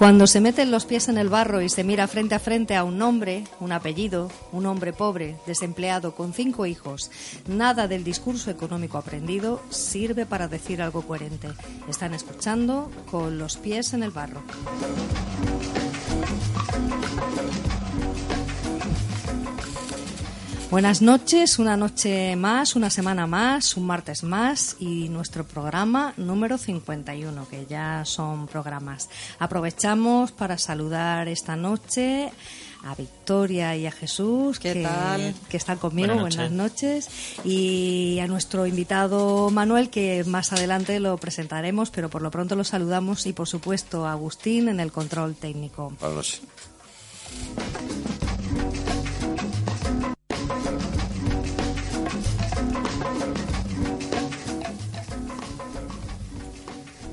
[0.00, 2.84] Cuando se meten los pies en el barro y se mira frente a frente a
[2.84, 7.10] un hombre, un apellido, un hombre pobre, desempleado, con cinco hijos,
[7.46, 11.48] nada del discurso económico aprendido sirve para decir algo coherente.
[11.86, 14.40] Están escuchando con los pies en el barro.
[20.70, 26.58] Buenas noches, una noche más, una semana más, un martes más y nuestro programa número
[26.58, 29.08] 51, que ya son programas.
[29.40, 32.30] Aprovechamos para saludar esta noche
[32.84, 34.86] a Victoria y a Jesús, que,
[35.48, 36.14] que están conmigo.
[36.14, 37.08] Buenas noches.
[37.44, 42.62] Y a nuestro invitado Manuel, que más adelante lo presentaremos, pero por lo pronto lo
[42.62, 43.26] saludamos.
[43.26, 45.92] Y por supuesto a Agustín en el control técnico.
[46.00, 46.40] Buenas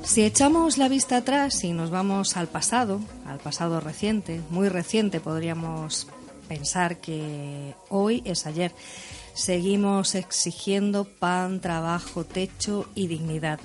[0.08, 5.20] Si echamos la vista atrás y nos vamos al pasado, al pasado reciente, muy reciente
[5.20, 6.06] podríamos
[6.48, 8.72] pensar que hoy es ayer,
[9.34, 13.60] seguimos exigiendo pan, trabajo, techo y dignidad.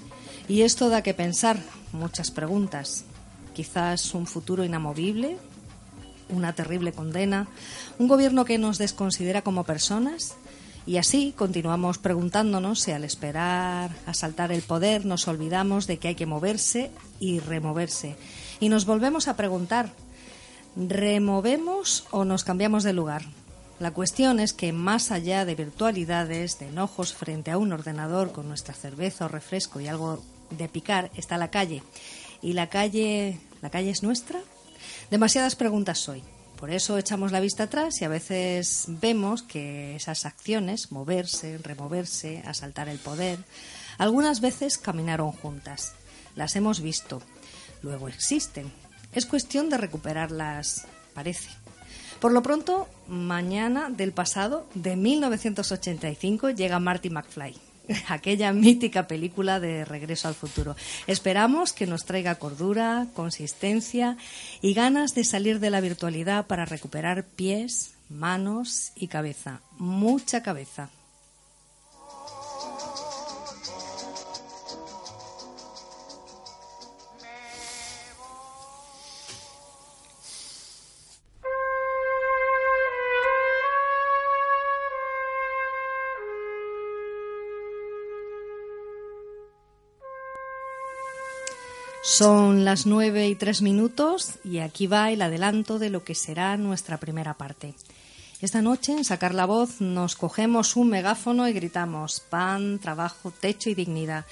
[0.50, 1.58] Y esto da que pensar
[1.94, 3.06] muchas preguntas.
[3.54, 5.38] Quizás un futuro inamovible,
[6.28, 7.48] una terrible condena,
[8.00, 10.36] un gobierno que nos desconsidera como personas
[10.86, 16.10] y así continuamos preguntándonos si al esperar a saltar el poder nos olvidamos de que
[16.10, 18.16] hay que moverse y removerse.
[18.60, 19.92] Y nos volvemos a preguntar,
[20.76, 23.24] ¿removemos o nos cambiamos de lugar?
[23.80, 28.48] La cuestión es que más allá de virtualidades, de enojos frente a un ordenador con
[28.48, 31.82] nuestra cerveza o refresco y algo de picar, está la calle.
[32.42, 34.40] ¿Y la calle, la calle es nuestra?
[35.10, 36.24] Demasiadas preguntas hoy.
[36.64, 42.42] Por eso echamos la vista atrás y a veces vemos que esas acciones, moverse, removerse,
[42.46, 43.38] asaltar el poder,
[43.98, 45.92] algunas veces caminaron juntas.
[46.38, 47.22] Las hemos visto.
[47.82, 48.72] Luego existen.
[49.12, 51.50] Es cuestión de recuperarlas, parece.
[52.22, 57.63] Por lo pronto, mañana del pasado, de 1985, llega Marty McFly
[58.08, 60.76] aquella mítica película de Regreso al Futuro.
[61.08, 64.18] Esperamos que nos traiga cordura, consistencia
[64.62, 69.62] y ganas de salir de la virtualidad para recuperar pies, manos y cabeza.
[69.78, 70.90] Mucha cabeza.
[92.24, 96.56] Son las nueve y tres minutos y aquí va el adelanto de lo que será
[96.56, 97.74] nuestra primera parte.
[98.40, 103.70] Esta noche, en Sacar la Voz, nos cogemos un megáfono y gritamos pan, trabajo, techo
[103.70, 104.26] y dignidad.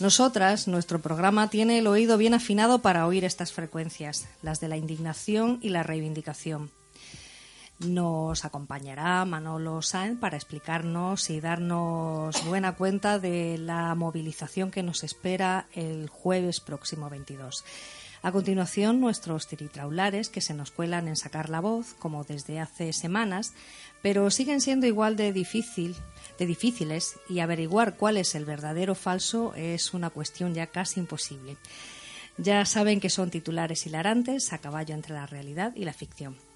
[0.00, 4.78] Nosotras, nuestro programa tiene el oído bien afinado para oír estas frecuencias, las de la
[4.78, 6.70] indignación y la reivindicación.
[7.80, 15.04] Nos acompañará Manolo Sáenz para explicarnos y darnos buena cuenta de la movilización que nos
[15.04, 17.64] espera el jueves próximo 22.
[18.22, 22.92] A continuación, nuestros tiritraulares que se nos cuelan en sacar la voz, como desde hace
[22.92, 23.54] semanas,
[24.02, 25.94] pero siguen siendo igual de difícil,
[26.36, 31.56] de difíciles y averiguar cuál es el verdadero falso es una cuestión ya casi imposible.
[32.38, 36.47] Ya saben que son titulares hilarantes a caballo entre la realidad y la ficción.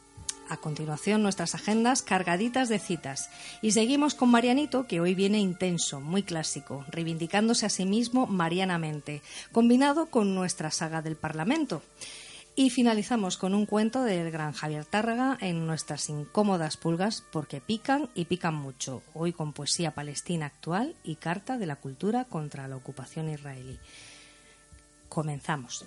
[0.52, 3.30] A continuación, nuestras agendas cargaditas de citas.
[3.62, 9.22] Y seguimos con Marianito, que hoy viene intenso, muy clásico, reivindicándose a sí mismo marianamente,
[9.50, 11.82] combinado con nuestra saga del Parlamento.
[12.54, 18.10] Y finalizamos con un cuento del gran Javier Tárraga en nuestras incómodas pulgas porque pican
[18.14, 22.76] y pican mucho, hoy con poesía palestina actual y carta de la cultura contra la
[22.76, 23.78] ocupación israelí.
[25.08, 25.86] Comenzamos.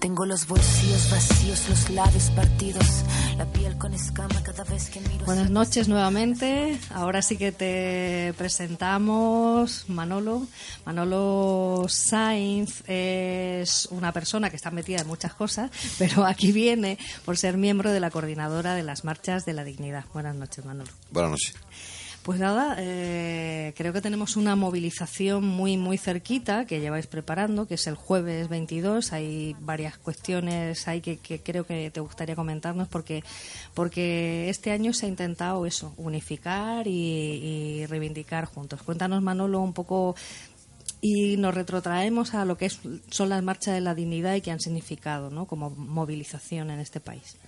[0.00, 2.86] Tengo los bolsillos vacíos, los labios partidos,
[3.36, 5.24] la piel con escama cada vez que miro.
[5.24, 6.78] Buenas noches nuevamente.
[6.94, 10.46] Ahora sí que te presentamos Manolo.
[10.86, 17.36] Manolo Sainz es una persona que está metida en muchas cosas, pero aquí viene por
[17.36, 20.04] ser miembro de la coordinadora de las marchas de la dignidad.
[20.12, 20.90] Buenas noches, Manolo.
[21.10, 21.54] Buenas noches.
[22.28, 27.76] Pues nada, eh, creo que tenemos una movilización muy, muy cerquita que lleváis preparando, que
[27.76, 29.14] es el jueves 22.
[29.14, 33.24] Hay varias cuestiones ahí que, creo que te gustaría comentarnos porque,
[33.72, 38.82] porque este año se ha intentado eso, unificar y, reivindicar juntos.
[38.82, 40.14] Cuéntanos, Manolo, un poco
[41.00, 44.60] y nos retrotraemos a lo que son las marchas de la dignidad y que han
[44.60, 45.46] significado ¿no?
[45.46, 47.38] como movilización en este país.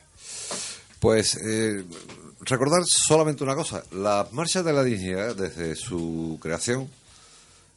[1.01, 1.85] Pues eh,
[2.41, 3.83] recordar solamente una cosa.
[3.93, 6.89] Las marchas de la dignidad, desde su creación,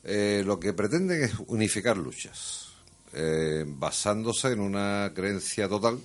[0.04, 2.70] eh, lo que pretenden es unificar luchas,
[3.14, 6.00] eh, basándose en una creencia total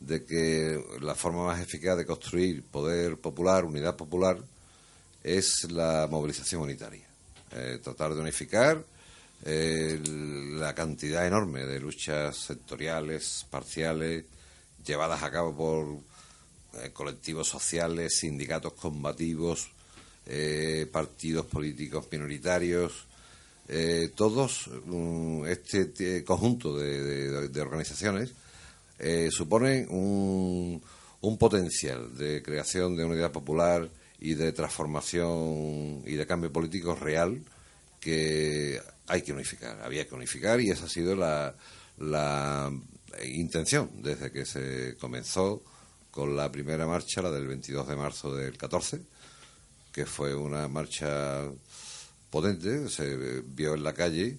[0.00, 4.38] de que la forma más eficaz de construir poder popular, unidad popular,
[5.22, 7.06] es la movilización unitaria.
[7.82, 8.84] tratar de unificar
[9.44, 14.24] la cantidad enorme de luchas sectoriales, parciales,
[14.84, 16.09] llevadas a cabo por
[16.74, 19.70] eh, colectivos sociales, sindicatos combativos,
[20.26, 22.92] eh, partidos políticos minoritarios,
[23.68, 28.32] eh, todos mm, este conjunto de, organizaciones
[29.30, 30.82] suponen un,
[31.22, 33.88] un, potencial de creación de unidad popular
[34.20, 37.40] y de transformación y de cambio político real
[37.98, 41.54] que hay que unificar, había que unificar y esa ha sido la,
[41.98, 42.70] la
[43.24, 45.62] intención desde que se comenzó
[46.10, 49.00] con la primera marcha, la del 22 de marzo del 14,
[49.92, 51.48] que fue una marcha
[52.30, 54.38] potente, se vio en la calle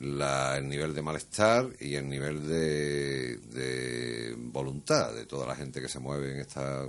[0.00, 5.88] la, el nivel de malestar y el nivel de, voluntad de toda la gente que
[5.88, 6.86] se mueve en esta,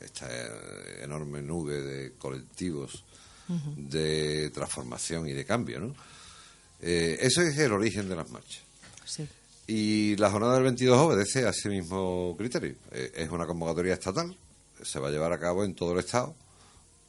[0.00, 0.28] esta
[1.02, 3.04] enorme nube de colectivos
[3.76, 5.80] de transformación y de cambio.
[5.80, 5.94] ¿no?
[6.80, 8.62] Eh, eso es el origen de las marchas.
[9.04, 9.26] Sí.
[9.70, 12.74] Y la jornada del 22 obedece a ese mismo criterio.
[12.90, 14.34] Eh, es una convocatoria estatal,
[14.82, 16.34] se va a llevar a cabo en todo el Estado,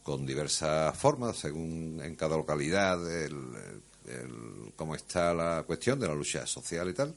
[0.03, 3.00] con diversas formas, según en cada localidad,
[4.75, 7.15] cómo está la cuestión de la lucha social y tal.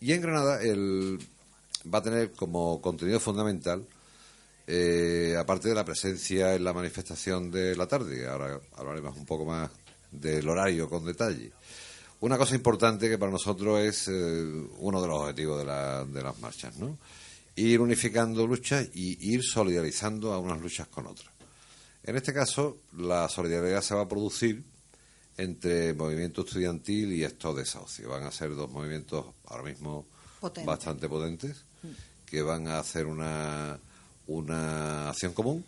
[0.00, 1.18] Y en Granada el,
[1.92, 3.84] va a tener como contenido fundamental,
[4.68, 9.44] eh, aparte de la presencia en la manifestación de la tarde, ahora hablaremos un poco
[9.46, 9.68] más
[10.12, 11.50] del horario con detalle,
[12.20, 14.12] una cosa importante que para nosotros es eh,
[14.78, 16.98] uno de los objetivos de, de las marchas, ¿no?
[17.56, 21.32] Ir unificando luchas y ir solidarizando a unas luchas con otras.
[22.02, 24.62] En este caso, la solidaridad se va a producir
[25.36, 28.10] entre movimiento estudiantil y estos desahucios.
[28.10, 30.06] Van a ser dos movimientos ahora mismo
[30.64, 31.64] bastante potentes
[32.26, 33.78] que van a hacer una,
[34.26, 35.64] una acción común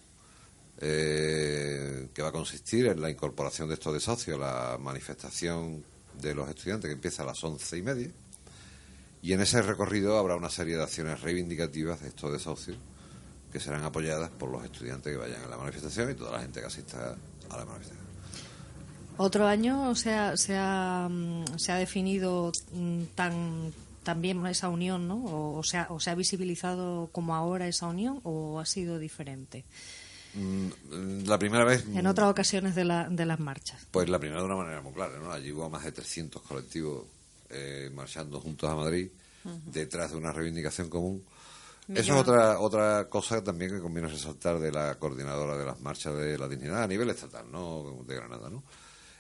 [0.81, 5.83] eh, que va a consistir en la incorporación de estos desahucios a la manifestación
[6.21, 8.11] de los estudiantes que empieza a las once y media.
[9.23, 12.77] Y en ese recorrido habrá una serie de acciones reivindicativas de estos desahucios
[13.53, 16.61] que serán apoyadas por los estudiantes que vayan a la manifestación y toda la gente
[16.61, 17.17] que asista
[17.49, 18.07] a la manifestación.
[19.19, 23.73] Otro año se ha, se ha, mm, se ha definido mm, tan
[24.07, 25.25] también esa unión, ¿no?
[25.25, 29.65] O, sea, o se ha visibilizado como ahora esa unión o ha sido diferente.
[30.37, 31.85] Mm, la primera vez...
[31.95, 33.87] En otras ocasiones de, la, de las marchas.
[33.91, 35.33] Pues la primera de una manera muy clara, ¿no?
[35.33, 37.07] Allí hubo más de 300 colectivos
[37.51, 39.09] eh, marchando juntos a Madrid
[39.67, 41.25] detrás de una reivindicación común.
[41.89, 46.17] Eso es otra, otra cosa también que conviene resaltar de la coordinadora de las marchas
[46.17, 48.65] de la dignidad a nivel estatal, no de Granada, ¿no?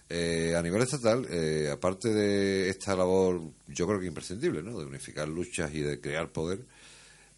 [0.08, 4.78] Eh, a nivel estatal, eh, aparte de esta labor, yo creo que imprescindible, ¿no?
[4.78, 6.64] De unificar luchas y de crear poder,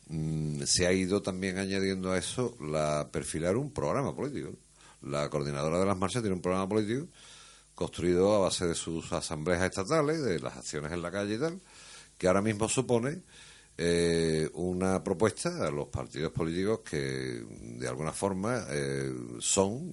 [0.08, 4.52] Mm, se ha ido también añadiendo a eso la perfilar un programa político.
[5.02, 7.06] La coordinadora de las marchas tiene un programa político
[7.74, 11.60] construido a base de sus asambleas estatales, de las acciones en la calle y tal,
[12.16, 13.22] que ahora mismo supone
[13.76, 19.92] eh, una propuesta a los partidos políticos que de alguna forma eh, son,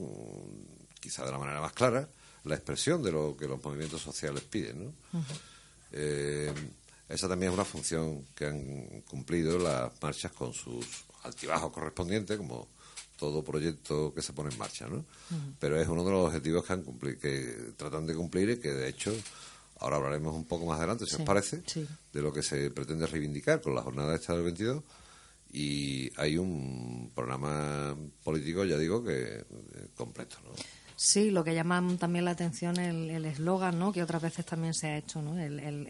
[0.99, 2.09] quizá de la manera más clara,
[2.45, 4.85] la expresión de lo que los movimientos sociales piden.
[4.85, 4.93] ¿no?
[7.07, 10.85] Esa también es una función que han cumplido las marchas con sus
[11.23, 12.67] altibajos correspondientes, como
[13.17, 15.05] todo proyecto que se pone en marcha, ¿no?
[15.59, 18.73] Pero es uno de los objetivos que han cumplido, que tratan de cumplir y que
[18.73, 19.15] de hecho
[19.79, 21.63] ahora hablaremos un poco más adelante, si os parece,
[22.13, 24.83] de lo que se pretende reivindicar con la jornada de Estado del 22
[25.53, 29.45] y hay un programa político, ya digo, que eh,
[29.95, 30.51] completo, ¿no?
[30.97, 33.91] Sí, lo que llama también la atención el eslogan, ¿no?
[33.91, 35.37] Que otras veces también se ha hecho, ¿no?
[35.37, 35.87] El, el,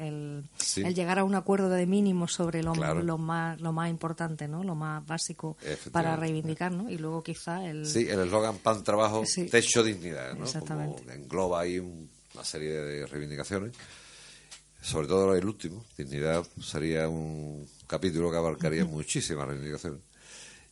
[0.77, 4.63] el, llegar a un acuerdo de mínimo sobre lo, lo, más lo más importante, ¿no?
[4.63, 5.57] Lo más básico
[5.91, 6.89] para reivindicar, ¿no?
[6.89, 10.45] Y luego quizá el sí, el eslogan pan trabajo techo dignidad, ¿no?
[10.45, 11.03] Exactamente.
[11.03, 13.73] Como engloba ahí una serie de reivindicaciones,
[14.81, 20.01] sobre todo el último, dignidad sería un capítulo que abarcaría muchísimas reivindicaciones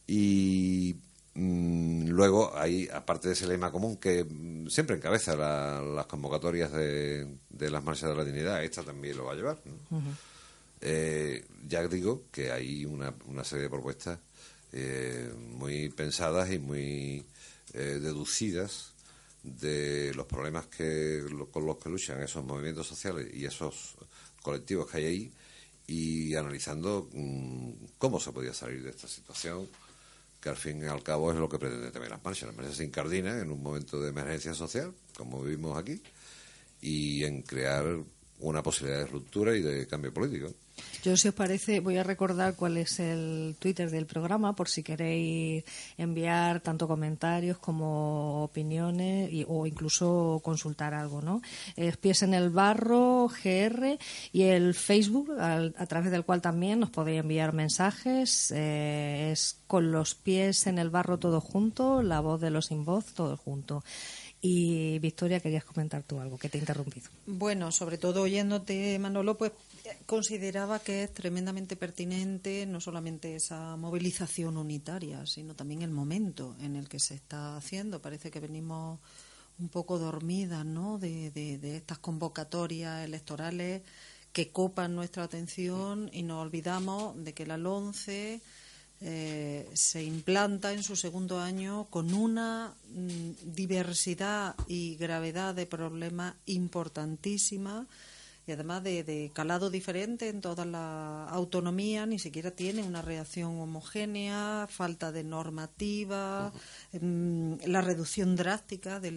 [0.07, 0.95] y
[1.35, 7.83] luego hay, aparte de ese lema común que mm, siempre encabeza las convocatorias de, las
[7.83, 9.61] marchas de la dignidad, esta también lo va a llevar.
[10.81, 13.13] Eh, ya digo que hay una,
[13.43, 14.19] serie de propuestas
[14.73, 17.25] eh, muy pensadas y muy
[17.73, 18.91] eh, deducidas
[19.43, 23.95] de los problemas que con los que luchan esos movimientos sociales y esos
[24.41, 25.31] colectivos que hay ahí
[25.87, 29.67] y analizando mm, cómo se podía salir de esta situación
[30.43, 32.47] que al fin y al cabo es lo que pretende también las marchas.
[32.47, 36.03] Las marchas se incardinan en un momento de emergencia social, como vivimos aquí,
[36.81, 37.85] y en crear
[38.39, 40.53] una posibilidad de ruptura y de cambio político.
[41.03, 44.83] Yo, si os parece, voy a recordar cuál es el Twitter del programa por si
[44.83, 45.65] queréis
[45.97, 51.41] enviar tanto comentarios como opiniones o incluso consultar algo, ¿no?
[51.75, 53.97] Es Pies en el Barro GR
[54.31, 58.53] y el Facebook, a través del cual también nos podéis enviar mensajes.
[58.55, 62.85] Eh, es con los pies en el barro todo junto, la voz de los sin
[62.85, 63.83] voz todo junto.
[64.41, 67.09] Y Victoria, querías comentar tú algo, que te he interrumpido.
[67.25, 69.53] Bueno, sobre todo oyéndote, Manolo, pues
[70.05, 76.75] consideraba que es tremendamente pertinente no solamente esa movilización unitaria, sino también el momento en
[76.75, 78.01] el que se está haciendo.
[78.01, 78.99] Parece que venimos
[79.59, 80.97] un poco dormidas ¿no?
[80.97, 83.81] de, estas convocatorias electorales
[84.31, 88.41] que copan nuestra atención y nos olvidamos de que la LONCE
[89.01, 96.35] eh, se implanta en su segundo año con una mm, diversidad y gravedad de problemas
[96.45, 97.85] importantísima
[98.45, 104.67] y además de, calado diferente en toda la autonomía, ni siquiera tiene una reacción homogénea,
[104.69, 106.51] falta de normativa,
[106.91, 109.12] mm, la reducción drástica de,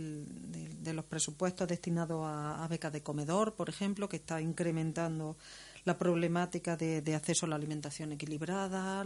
[0.93, 5.37] los presupuestos destinados a, becas de comedor, por ejemplo, que está incrementando
[5.85, 9.05] la problemática de, de acceso a la alimentación equilibrada,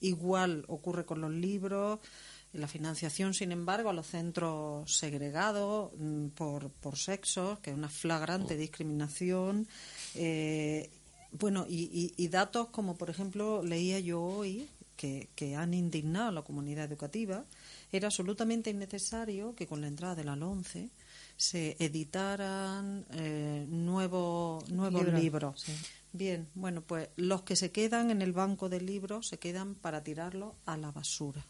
[0.00, 1.98] Igual ocurre con los libros.
[2.52, 7.88] La financiación, sin embargo, a los centros segregados mm, por, por sexos, que es una
[7.88, 8.58] flagrante oh.
[8.58, 9.68] discriminación.
[10.14, 10.90] Eh,
[11.32, 16.42] bueno, y, datos como, por ejemplo, leía yo hoy, que, que, han indignado a la
[16.42, 17.44] comunidad educativa,
[17.92, 20.90] era absolutamente innecesario que con la entrada de la LONCE
[21.36, 25.64] se editaran eh, nuevos, nuevos libros.
[26.12, 30.02] Bien, bueno, pues los que se quedan en el banco de libros se quedan para
[30.02, 31.46] tirarlos a la basura.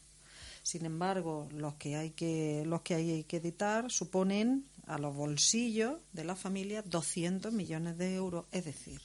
[0.69, 5.97] Sin embargo, los que hay que los que hay que editar suponen a los bolsillos
[6.13, 9.01] de la familia 200 millones de euros, es decir,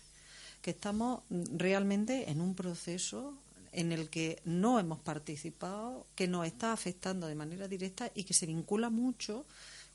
[0.61, 3.33] que estamos realmente en un proceso
[3.73, 8.35] en el que no hemos participado, que nos está afectando de manera directa y que
[8.35, 9.47] se vincula mucho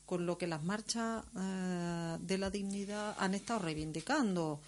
[0.06, 4.58] con lo que las marchas eh, de la dignidad han estado reivindicando.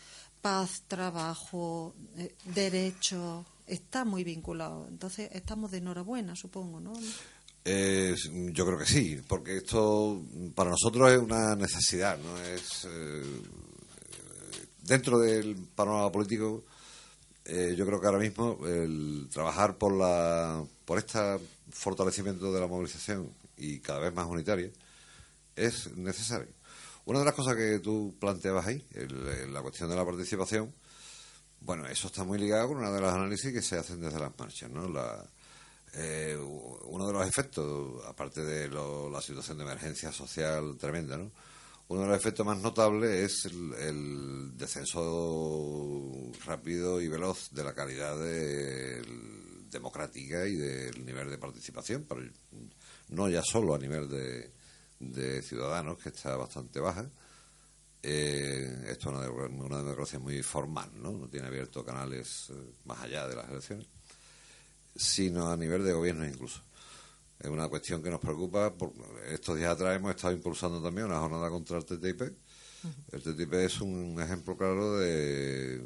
[0.40, 4.86] Paz, trabajo, eh, derecho, está muy vinculado.
[4.88, 6.92] Entonces, estamos de enhorabuena, supongo, ¿no?
[7.64, 10.20] yo creo que sí, porque esto
[10.56, 12.36] para nosotros es una necesidad, ¿no?
[12.38, 13.22] Es eh,
[14.82, 16.64] dentro del panorama político.
[17.44, 21.18] Eh, yo creo que ahora mismo el trabajar por la por este
[21.70, 24.70] fortalecimiento de la movilización y cada vez más unitaria
[25.54, 26.48] es necesario.
[27.04, 28.84] Una de las cosas que tú planteabas ahí,
[29.50, 30.72] la cuestión de la participación,
[31.64, 34.36] bueno, eso está muy ligado con una de las análisis que se hacen desde las
[34.38, 34.88] marchas, ¿no?
[34.88, 35.24] La,
[35.94, 41.30] eh, uno de los efectos, aparte de la situación de emergencia social tremenda, ¿no?
[41.88, 48.16] Uno de los efectos más notables es el, descenso rápido y veloz de la calidad
[49.70, 52.22] democrática y del nivel de participación, pero
[53.08, 54.50] no ya solo a nivel de,
[55.00, 57.10] de ciudadanos que está bastante baja.
[58.02, 61.12] Eh, esto es una, una, democracia muy formal, ¿no?
[61.12, 62.54] No tiene abierto canales eh,
[62.84, 63.86] más allá de las elecciones,
[64.96, 66.62] sino a nivel de gobierno incluso.
[67.38, 68.72] Es una cuestión que nos preocupa.
[68.72, 68.92] Por,
[69.28, 72.22] estos días atrás hemos estado impulsando también una jornada contra el TTIP.
[73.12, 75.80] El TTIP es un ejemplo claro de,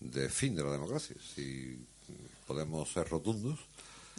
[0.00, 1.16] de fin de la democracia.
[1.34, 1.78] Si
[2.46, 3.60] podemos ser rotundos,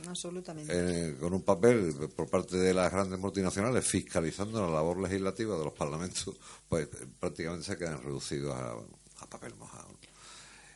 [0.08, 0.72] Absolutamente.
[0.74, 5.64] Eh, con un papel por parte de las grandes multinacionales fiscalizando la labor legislativa de
[5.64, 6.36] los parlamentos,
[6.68, 6.88] pues
[7.20, 9.90] prácticamente se quedan reducidos a, papel mojado.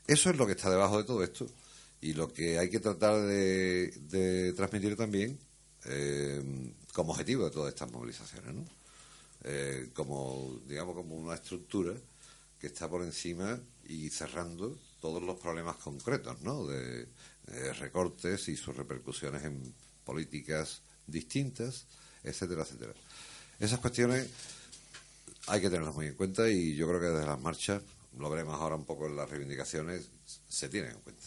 [0.08, 1.46] Eso es lo que está debajo de todo esto
[2.02, 5.38] y lo que hay que tratar de, transmitir también
[5.86, 8.56] eh, como objetivo de todas estas movilizaciones.
[8.56, 8.66] ¿no?
[9.44, 11.94] eh, como, digamos, como una estructura
[12.60, 16.66] que está por encima y cerrando todos los problemas concretos, ¿no?
[16.68, 17.08] De
[17.52, 21.86] eh, recortes y sus repercusiones en políticas distintas,
[22.24, 22.94] etcétera, etcétera.
[23.60, 24.28] Esas cuestiones
[25.48, 27.82] hay que tenerlas muy en cuenta y yo creo que desde las marchas,
[28.18, 30.10] lo veremos ahora un poco en las reivindicaciones,
[30.48, 31.24] se tienen en cuenta.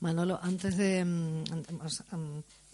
[0.00, 1.44] Manolo, antes de, mm,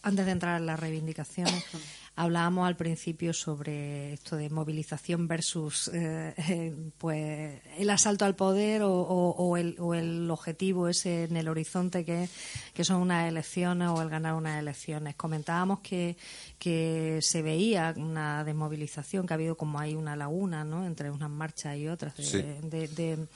[0.03, 1.65] antes de entrar en las reivindicaciones,
[2.15, 9.57] Hablábamos al principio sobre esto de movilización versus eh, pues el asalto al poder o,
[9.57, 12.29] el, o, el, objetivo ese en el horizonte que,
[12.75, 15.15] que son unas elecciones o el ganar unas elecciones.
[15.15, 16.19] Comentábamos que,
[16.59, 20.85] que se veía una desmovilización, que ha habido como hay una laguna ¿no?
[20.85, 23.27] entre unas marchas y otras, de,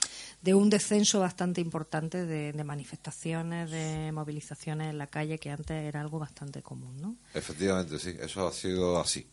[0.43, 6.03] de, un descenso bastante importante de, manifestaciones, de movilizaciones en la calle, que antes era
[6.03, 7.01] algo bastante común.
[7.01, 7.17] ¿no?
[7.33, 8.66] Efectivamente, sí, eso ha sido
[8.99, 9.27] así.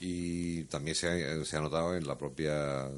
[0.00, 2.88] Y también se ha, se ha notado en la propia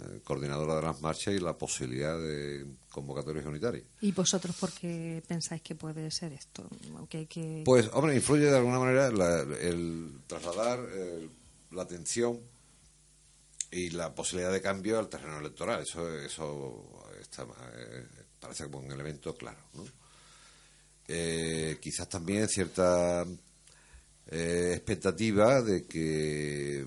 [0.00, 3.84] eh, coordinadora de las marchas y la posibilidad de convocatorias unitarias.
[4.00, 6.68] ¿Y vosotros por qué pensáis que puede ser esto?
[7.08, 7.62] que...
[7.64, 11.28] Pues, hombre, influye de alguna manera el trasladar eh,
[11.72, 12.38] la atención
[13.72, 15.82] y la posibilidad de cambio al terreno electoral.
[15.82, 18.06] Eso, eso está, eh,
[18.38, 19.60] parece como un elemento claro.
[19.74, 19.84] ¿no?
[21.80, 23.26] quizás también cierta
[24.30, 26.86] eh, expectativa de que eh,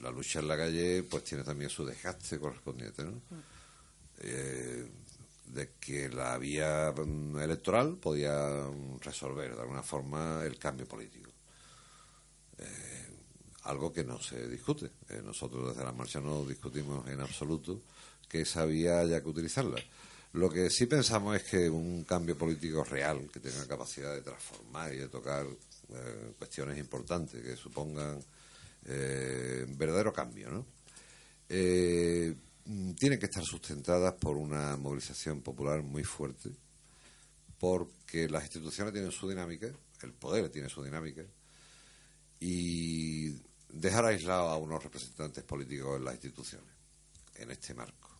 [0.00, 3.20] la lucha en la calle pues tiene también su desgaste correspondiente, ¿no?
[4.20, 4.86] Eh,
[5.46, 11.30] de que la vía mm, electoral podía resolver de alguna forma el cambio político.
[13.64, 14.90] algo que no se discute.
[15.24, 17.82] nosotros desde la marcha no discutimos en absoluto
[18.28, 19.80] que esa vía haya que utilizarla.
[20.34, 24.94] Lo que sí pensamos es que un cambio político real, que tenga capacidad de transformar
[24.94, 25.46] y de tocar
[25.94, 28.22] eh, cuestiones importantes que supongan
[28.84, 30.66] eh, verdadero cambio, ¿no?
[31.48, 32.34] Eh,
[32.98, 36.50] tienen que estar sustentadas por una movilización popular muy fuerte,
[37.58, 39.68] porque las instituciones tienen su dinámica,
[40.02, 41.22] el poder tiene su dinámica,
[42.40, 43.30] y
[43.68, 46.70] dejar aislado a unos representantes políticos en las instituciones,
[47.36, 48.10] en este marco,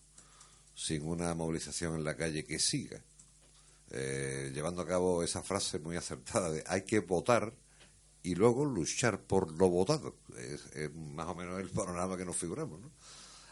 [0.74, 3.02] sin una movilización en la calle que siga
[3.94, 7.52] eh, llevando a cabo esa frase muy acertada de hay que votar
[8.22, 10.16] y luego luchar por lo votado.
[10.36, 12.80] Es, más o menos el panorama que nos figuramos.
[12.80, 12.90] ¿no?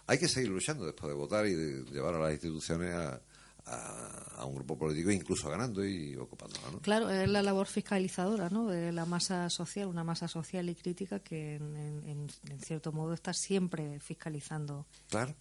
[0.07, 3.21] Hay que seguir luchando después de votar y de llevar a las instituciones a,
[3.67, 6.71] a, un grupo político, incluso ganando y ocupándola.
[6.73, 6.79] ¿no?
[6.81, 8.67] Claro, es la labor fiscalizadora ¿no?
[8.69, 12.29] de la masa social, una masa social y crítica que en,
[12.65, 14.87] cierto modo está siempre fiscalizando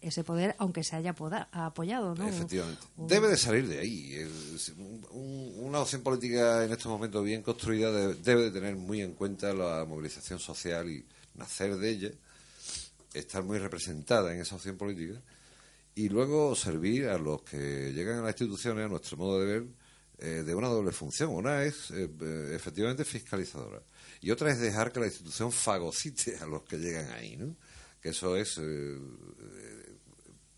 [0.02, 1.16] ese poder, aunque se haya
[1.52, 2.16] apoyado.
[2.16, 2.28] ¿no?
[2.28, 2.82] Efectivamente.
[2.98, 4.18] Debe de salir de ahí.
[5.56, 9.86] una opción política en estos momentos bien construida debe de tener muy en cuenta la
[9.86, 11.06] movilización social y
[11.36, 12.12] nacer de ella,
[13.14, 15.20] estar muy representada en esa opción política
[16.00, 19.68] y luego servir a los que llegan a las instituciones, a nuestro modo de ver,
[20.20, 21.30] eh, de una doble función.
[21.30, 23.82] Una es eh, eh, efectivamente fiscalizadora
[24.22, 27.54] y otra es dejar que la institución fagocite a los que llegan ahí, ¿no?
[28.02, 28.62] Que eso es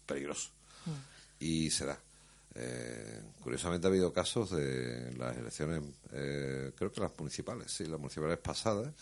[0.06, 0.52] peligroso
[0.86, 0.92] mm.
[1.40, 2.00] y se da.
[3.42, 8.94] curiosamente ha habido casos de las elecciones, creo que las municipales, sí, las municipales pasadas,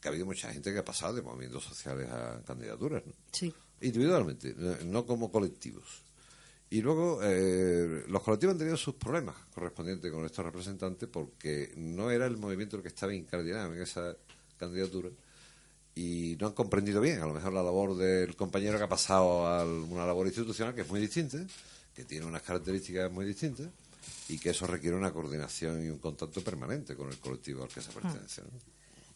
[0.00, 3.12] que ha habido mucha gente que ha pasado de movimientos sociales a candidaturas, ¿no?
[3.32, 3.52] Sí
[3.84, 4.54] individualmente,
[4.86, 6.02] no como colectivos.
[6.70, 12.10] Y luego, eh, los colectivos han tenido sus problemas correspondientes con estos representantes porque no
[12.10, 14.16] era el movimiento el que estaba incardinado en esa
[14.56, 15.10] candidatura
[15.94, 19.46] y no han comprendido bien, a lo mejor, la labor del compañero que ha pasado
[19.46, 21.38] a una labor institucional que es muy distinta,
[21.94, 23.68] que tiene unas características muy distintas
[24.28, 27.80] y que eso requiere una coordinación y un contacto permanente con el colectivo al que
[27.80, 28.42] se pertenece.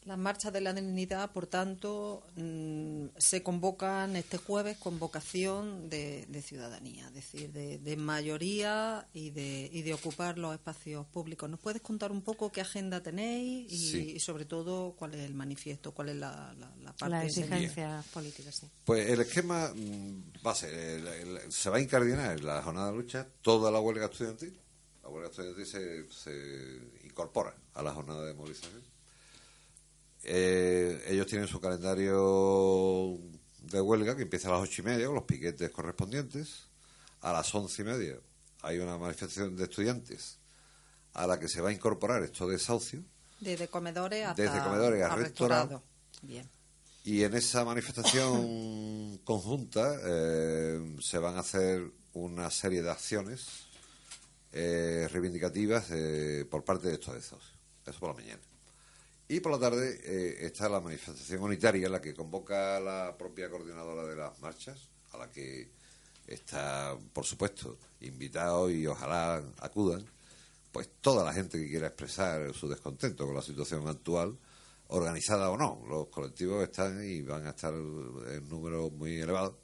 [0.09, 6.27] Las marchas de la dignidad, por tanto, mm, se convocan este jueves con vocación de,
[6.43, 11.51] ciudadanía, es decir, de, mayoría y de, y de, ocupar los espacios públicos.
[11.51, 15.93] ¿Nos puedes contar un poco qué agenda tenéis y, sobre todo cuál es el manifiesto,
[15.93, 18.55] cuál es la, la, parte Las exigencias políticas.
[18.55, 18.67] Sí.
[18.87, 21.03] Pues el esquema mm, va a ser,
[21.51, 24.59] se va a incardinar en la jornada de lucha toda la huelga estudiantil.
[25.03, 28.98] La huelga estudiantil se, se incorpora a la jornada de movilización
[30.25, 33.19] eh, ellos tienen su calendario
[33.63, 36.69] de huelga que empieza a las ocho y media con los piquetes correspondientes.
[37.21, 38.17] A las once y media
[38.63, 40.39] hay una manifestación de estudiantes
[41.15, 43.03] a la que se va a incorporar esto de desahucio.
[43.41, 45.79] Desde comedores hasta Desde comedores a, restaurante.
[47.05, 53.47] Y en esa manifestación conjunta eh, se van a hacer una serie de acciones
[54.53, 55.87] eh, reivindicativas
[56.51, 57.59] por parte de estos desahucios.
[57.87, 58.43] Eso por la mañana
[59.31, 64.07] Y por la tarde eh, está la manifestación unitaria, la que convoca la propia coordinadora
[64.07, 65.69] de las marchas, a la que
[66.27, 70.03] está, por supuesto, invitado y ojalá acudan,
[70.73, 74.39] pues toda la gente que quiera expresar su descontento con la situación actual,
[74.89, 75.83] organizada o no.
[75.87, 79.57] Los colectivos están y van a estar en números muy elevados,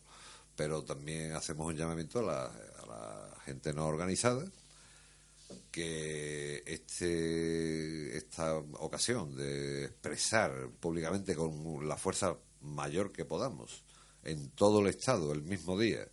[0.54, 4.44] pero también hacemos un llamamiento a la, a la gente no organizada
[5.70, 13.84] que este, esta ocasión de expresar públicamente con la fuerza mayor que podamos
[14.22, 16.08] en todo el Estado el mismo día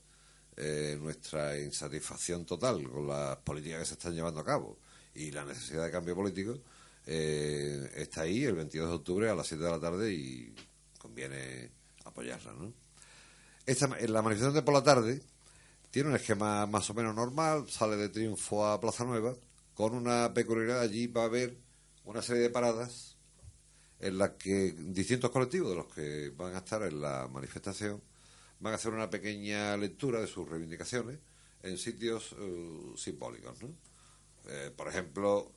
[0.58, 4.80] eh, nuestra insatisfacción total con las políticas que se están llevando a cabo
[5.14, 6.60] y la necesidad de cambio político
[7.06, 10.54] eh, está ahí el 22 de octubre a las 7 de la tarde y
[10.98, 11.72] conviene
[12.06, 12.54] apoyarla.
[12.54, 12.74] ¿no?
[13.66, 15.22] Esta, en la manifestación de por la tarde
[15.92, 19.36] tiene un esquema más o menos normal, sale de Triunfo a Plaza Nueva,
[19.76, 21.58] con una peculiaridad allí va a haber
[22.06, 23.18] una serie de paradas
[24.00, 28.02] en las que distintos colectivos de los que van a estar en la manifestación
[28.60, 31.20] van a hacer una pequeña lectura de sus reivindicaciones
[31.62, 33.62] en sitios eh, simbólicos.
[33.62, 33.70] ¿no?
[34.48, 35.52] Eh, por ejemplo,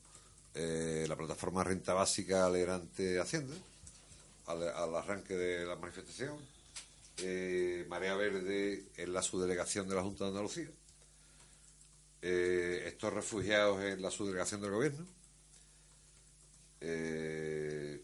[0.54, 3.54] eh, la plataforma Renta Básica Alegrante Hacienda,
[4.46, 6.36] al, al arranque de la manifestación,
[7.18, 10.70] eh, Marea Verde en la subdelegación de la Junta de Andalucía,
[12.22, 15.06] eh, estos refugiados en la subdelegación del gobierno,
[16.80, 18.02] eh,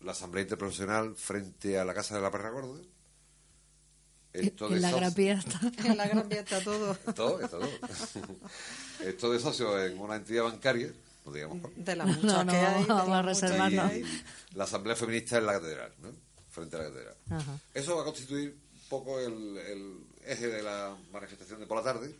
[0.00, 2.80] la Asamblea Interprofesional frente a la Casa de la Perra Gorda,
[4.32, 5.60] esto de en la Gran está.
[5.84, 6.94] En la Gran Vía está todo.
[7.14, 7.70] Todo, esto, todo.
[9.04, 10.92] esto de socio en una entidad bancaria,
[11.26, 11.62] no digamos.
[11.76, 12.84] De las No, muchas no, que hay.
[12.84, 13.92] vamos a reservarnos.
[14.54, 16.29] la Asamblea Feminista en la Catedral, ¿no?
[16.50, 17.16] Frente a la Catedral.
[17.30, 17.58] Ajá.
[17.72, 21.84] Eso va a constituir un poco el, el eje de la manifestación de por la
[21.84, 22.14] tarde.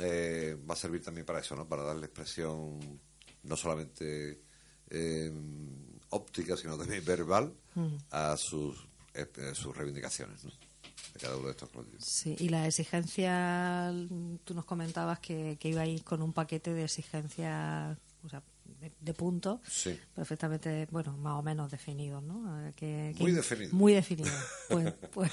[0.00, 1.66] Eh, va a servir también para eso, ¿no?
[1.66, 3.00] Para darle expresión
[3.44, 4.42] no solamente
[4.90, 5.32] eh,
[6.10, 7.52] óptica, sino también verbal
[8.10, 8.76] a sus,
[9.14, 10.50] eh, sus reivindicaciones, ¿no?
[11.14, 12.04] De cada uno de estos colectivos.
[12.04, 13.92] Sí, y la exigencia,
[14.44, 18.42] tú nos comentabas que, que ibais con un paquete de exigencias, o sea,
[18.80, 19.98] de, de puntos, Sí.
[20.14, 22.72] perfectamente, bueno, más o menos definidos, ¿no?
[22.74, 23.72] Que, que- Muy definidos.
[23.72, 24.32] Muy definidos.
[24.68, 25.30] Pues, pues,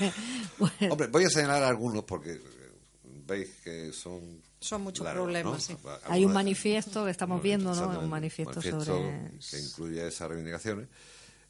[0.58, 2.42] pues- Hombre, voy a señalar algunos porque eh,
[3.26, 4.42] veis que son.
[4.60, 5.60] Son muchos largos, problemas, ¿no?
[5.60, 5.78] sí.
[6.06, 8.00] hay un manifiesto que estamos viendo, ¿no?
[8.00, 9.32] Un manifiesto, manifiesto sobre...
[9.52, 10.88] que incluye esas reivindicaciones.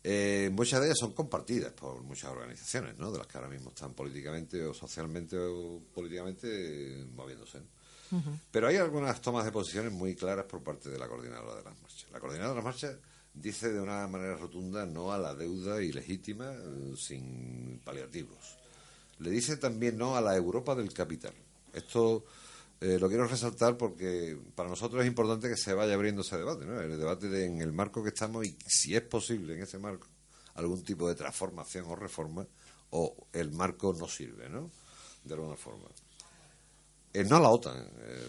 [0.04, 3.12] Eh, muchas de ellas son compartidas por muchas organizaciones, ¿no?
[3.12, 6.48] De las que ahora mismo están políticamente o socialmente o políticamente
[7.02, 7.06] eh,
[8.52, 11.82] Pero hay algunas tomas de posiciones muy claras por parte de la coordinadora de las
[11.82, 12.06] marchas.
[12.12, 12.96] La coordinadora de las marchas
[13.34, 18.58] dice de una manera rotunda no a la deuda ilegítima eh, sin paliativos.
[19.20, 21.34] Le dice también no a la Europa del capital.
[21.74, 22.26] Esto
[22.80, 26.66] eh, lo quiero resaltar porque para nosotros es importante que se vaya abriendo ese debate,
[26.66, 26.80] ¿no?
[26.80, 30.08] El debate de en el marco que estamos y si es posible en ese marco
[30.56, 32.46] algún tipo de transformación o reforma
[32.92, 34.70] o el marco no sirve, ¿no?
[35.24, 35.86] De alguna forma.
[37.22, 37.78] Eh, no la OTAN.
[37.78, 38.28] eh,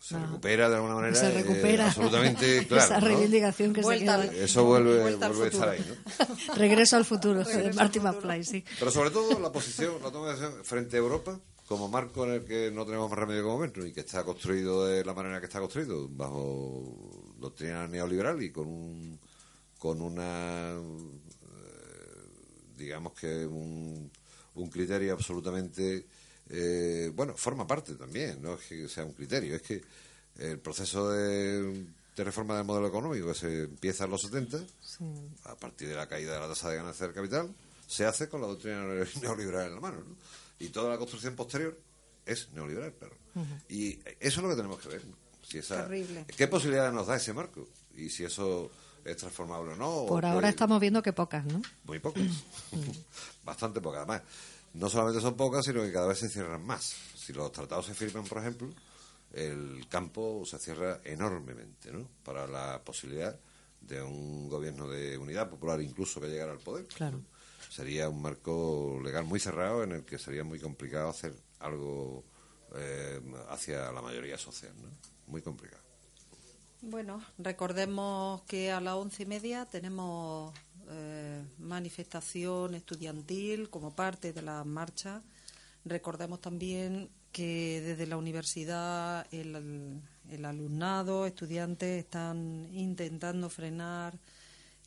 [0.00, 0.26] Se No.
[0.26, 1.14] recupera de alguna manera.
[1.14, 2.84] Se eh, absolutamente claro.
[2.84, 3.06] esa ¿no?
[3.06, 4.44] reivindicación que Vuelta se queda.
[4.44, 6.54] Eso vuelve, a estar ahí, ¿no?
[6.56, 8.12] Regreso al futuro, de Regreso Marty al futuro.
[8.32, 8.64] McFly, sí.
[8.80, 12.32] Pero sobre todo la posición, la toma de decisión frente a Europa, como marco en
[12.32, 15.38] el que no tenemos más remedio que movernos y que está construido de la manera
[15.38, 19.20] que está construido, bajo doctrina neoliberal y con un
[19.78, 20.74] con una
[22.76, 24.10] digamos que un,
[24.54, 26.06] un criterio absolutamente
[26.52, 29.82] eh, bueno, forma parte también, no es que sea un criterio, es que
[30.38, 31.86] el proceso de,
[32.16, 35.04] de reforma del modelo económico que se empieza en los 70 Sí.
[35.44, 37.54] a partir de la caída de la tasa de ganancia del capital,
[37.86, 38.82] se hace con la doctrina
[39.22, 39.98] neoliberal en la mano.
[39.98, 40.16] ¿no?
[40.58, 41.78] Y toda la construcción posterior
[42.24, 43.16] es neoliberal, claro.
[43.68, 45.02] Y eso es lo que tenemos que ver.
[45.42, 46.24] Si esa, Terrible.
[46.36, 47.66] ¿Qué posibilidades nos da ese marco?
[47.96, 48.70] Y si eso
[49.04, 50.06] es transformable o no.
[50.06, 51.60] Por ahora estamos viendo que pocas, ¿no?
[51.84, 52.22] Muy pocas.
[53.44, 53.98] Bastante pocas.
[53.98, 54.22] Además,
[54.74, 56.94] no solamente son pocas, sino que cada vez se cierran más.
[57.16, 58.68] Si los tratados se firman, por ejemplo,
[59.32, 62.08] el campo se cierra enormemente, ¿no?
[62.24, 63.38] Para la posibilidad
[63.80, 66.86] de un gobierno de unidad popular, incluso que llegara al poder.
[66.86, 67.20] Claro.
[67.68, 72.24] Sería un marco legal muy cerrado en el que sería muy complicado hacer algo
[72.74, 74.88] eh, hacia la mayoría social, ¿no?
[75.26, 75.82] Muy complicado.
[76.82, 80.52] Bueno, recordemos que a las once y media tenemos
[80.92, 85.22] eh, manifestación estudiantil como parte de la marcha.
[85.84, 90.00] Recordemos también que desde la universidad el,
[90.30, 94.18] el alumnado, estudiantes están intentando frenar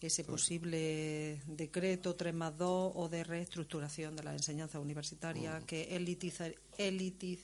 [0.02, 6.46] ese posible decreto 3 más 2 o de reestructuración de la enseñanza universitaria que elitiza,
[6.78, 7.40] elitiz,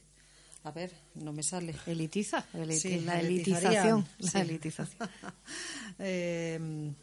[0.64, 1.74] a ver, no me sale.
[1.88, 4.06] Elitiza, eliti- Sí, la elitización.
[4.20, 4.30] sí.
[4.34, 5.10] La elitización.
[6.00, 6.94] Eh,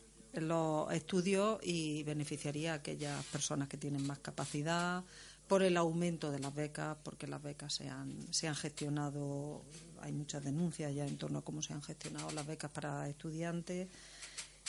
[0.40, 5.05] los estudios y beneficiaría a aquellas personas que tienen más capacidad
[5.48, 9.64] por el aumento de las becas, porque las becas se han, se han gestionado,
[10.01, 13.88] hay muchas denuncias ya en torno a cómo se han gestionado las becas para estudiantes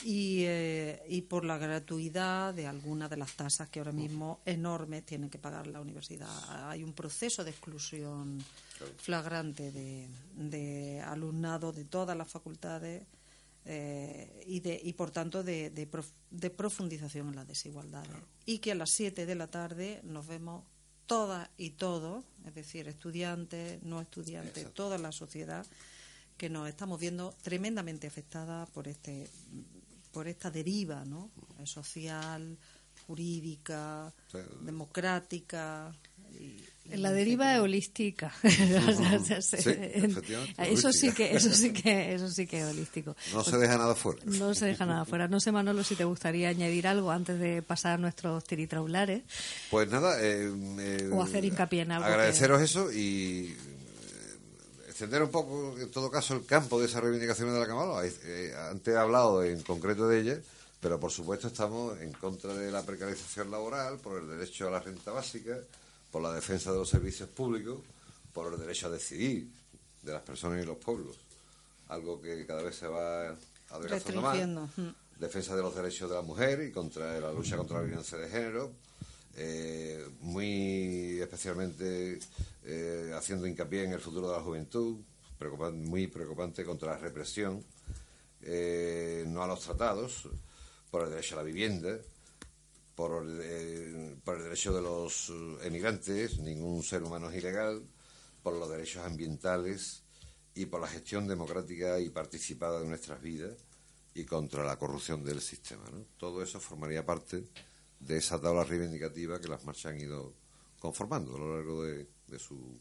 [0.04, 5.06] y, eh, y por la gratuidad de algunas de las tasas que ahora mismo enormes
[5.06, 6.70] tienen que pagar la universidad.
[6.70, 8.42] Hay un proceso de exclusión
[8.98, 13.04] flagrante de, de alumnado de todas las facultades
[13.72, 18.10] eh, y, de, y por tanto de, de, prof- de profundización en las desigualdades.
[18.48, 20.64] Y que a las 7 de la tarde nos vemos
[21.06, 25.66] todas y todos, es decir, estudiantes, no estudiantes, toda la sociedad,
[26.36, 29.30] que nos estamos viendo tremendamente afectada por este
[30.12, 31.30] por esta deriva ¿no?
[31.60, 32.58] Eh, social,
[33.06, 34.12] jurídica,
[34.66, 35.92] democrática.
[36.32, 36.58] y
[36.96, 38.34] La deriva holística.
[40.58, 43.16] Eso sí que eso sí que eso sí que es holístico.
[43.34, 44.22] No se deja nada fuera.
[44.26, 45.28] No se deja nada fuera.
[45.28, 49.24] No sé, Manolo, si te gustaría añadir algo antes de pasar a nuestros tiritraulares.
[49.70, 55.24] Pues nada, eh, eh, O hacer hincapié en algo que- Agradeceros eso y eh, extender
[55.24, 58.06] un poco, en todo caso, el campo de esas reivindicaciones de la Cámara.
[58.26, 60.40] Eh, antes he hablado en concreto de ellas,
[60.80, 64.80] pero por supuesto estamos en contra de la precarización laboral, por el derecho a la
[64.80, 65.58] renta básica,
[66.12, 67.80] por la defensa de los servicios públicos,
[68.34, 69.48] por el derecho a decidir
[70.04, 71.18] de las personas y los pueblos.
[71.90, 73.36] Algo que cada vez se va
[73.70, 74.38] adelgazando más
[75.20, 78.30] defensa de los derechos de la mujer y contra la lucha contra la violencia de
[78.30, 78.72] género,
[79.36, 82.20] eh, muy especialmente
[82.64, 84.98] eh, haciendo hincapié en el futuro de la juventud,
[85.40, 87.64] preocupan- muy preocupante contra la represión,
[88.42, 90.28] eh, no a los tratados,
[90.92, 91.98] por el derecho a la vivienda,
[93.42, 97.84] eh, por el derecho de los eh, emigrantes, ningún ser humano es ilegal,
[98.44, 100.04] por los derechos ambientales
[100.54, 103.56] y por la gestión democrática y participada de nuestras vidas
[104.14, 105.86] y contra la corrupción del sistema.
[106.18, 107.46] Todo eso formaría parte
[108.00, 110.34] de esa tabla reivindicativa que las marchas han ido
[110.80, 112.80] conformando a lo largo de su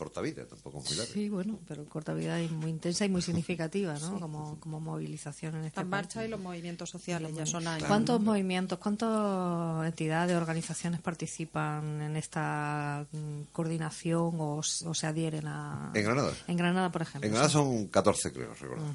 [0.00, 1.12] corta vida, tampoco es muy larga.
[1.12, 4.18] Sí, bueno, pero corta vida y muy intensa y muy significativa, ¿no?
[4.18, 7.86] Como, como movilización en este Las marchas y los movimientos sociales ya son años.
[7.86, 15.92] ¿Cuántos movimientos, cuántas entidades, organizaciones participan en esta mm, coordinación o, o se adhieren a...
[15.94, 16.32] En Granada.
[16.46, 17.26] En Granada, por ejemplo.
[17.26, 18.86] En Granada son 14, creo, recuerdo.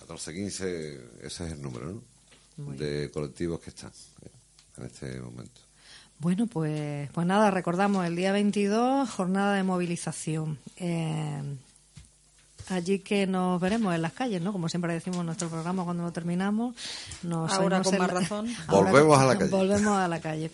[0.00, 2.02] 14, 15, ese es el número, ¿no?
[2.56, 3.92] Muy de colectivos que están
[4.22, 4.30] eh,
[4.78, 5.67] en este momento.
[6.20, 10.58] Bueno, pues, pues nada, recordamos el día 22, jornada de movilización.
[10.76, 11.42] Eh,
[12.68, 14.52] allí que nos veremos en las calles, ¿no?
[14.52, 16.74] Como siempre decimos en nuestro programa cuando lo terminamos.
[17.22, 18.48] Nos Ahora con más la- razón.
[18.66, 19.50] Ahora Volvemos a la calle.
[19.50, 20.50] Volvemos a la calle.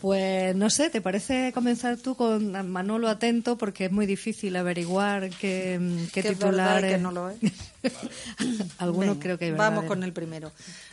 [0.00, 3.58] Pues no sé, ¿te parece comenzar tú con Manolo atento?
[3.58, 5.78] Porque es muy difícil averiguar qué,
[6.12, 6.92] qué Que es verdad y titulares.
[6.92, 7.38] que no lo es.
[8.78, 9.88] Algunos creo que hay Vamos verdaderos.
[9.88, 10.52] con el primero.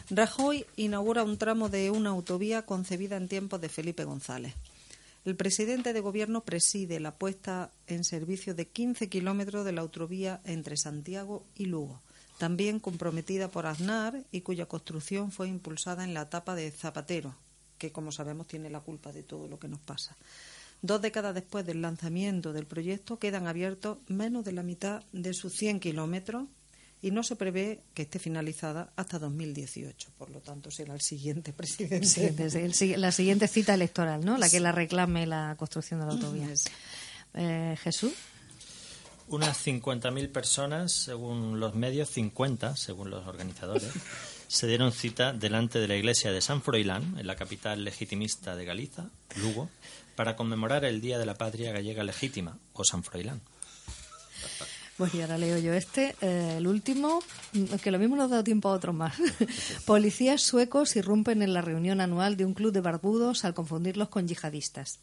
[0.10, 4.53] Rajoy inaugura un tramo de una autovía concebida en tiempos de Felipe González.
[5.28, 10.40] El presidente de gobierno preside la puesta en servicio de 15 kilómetros de la autovía
[10.46, 12.02] entre Santiago y Lugo,
[12.38, 17.36] también comprometida por Aznar y cuya construcción fue impulsada en la etapa de Zapatero,
[17.78, 20.16] que como sabemos tiene la culpa de todo lo que nos pasa.
[20.82, 25.52] Dos décadas después del lanzamiento del proyecto quedan abiertos menos de la mitad de sus
[25.58, 26.48] 100 kilómetros
[27.01, 30.10] y no se prevé que esté finalizada hasta 2018.
[30.17, 32.07] Por lo tanto, será el siguiente presidente.
[32.07, 34.38] Sí, desde el si- la siguiente cita electoral, ¿no?
[34.38, 36.47] La que la reclame la construcción de la autovía.
[37.36, 38.13] Eh, Jesús.
[39.29, 43.89] Unas 50.000 personas, según los medios, 50, según los organizadores,
[44.47, 48.63] se dieron cita delante de la iglesia de San Froilán, en la capital legitimista de
[48.63, 49.69] Galiza, Lugo,
[50.15, 53.41] para conmemorar el Día de la Patria Gallega Legítima, o San Froilán.
[54.97, 57.19] Pues y ahora leo yo este, eh, el último,
[57.53, 59.13] mm, que lo mismo nos ha dado tiempo a otros más.
[59.86, 64.27] Policías suecos irrumpen en la reunión anual de un club de barbudos al confundirlos con
[64.27, 64.99] yihadistas.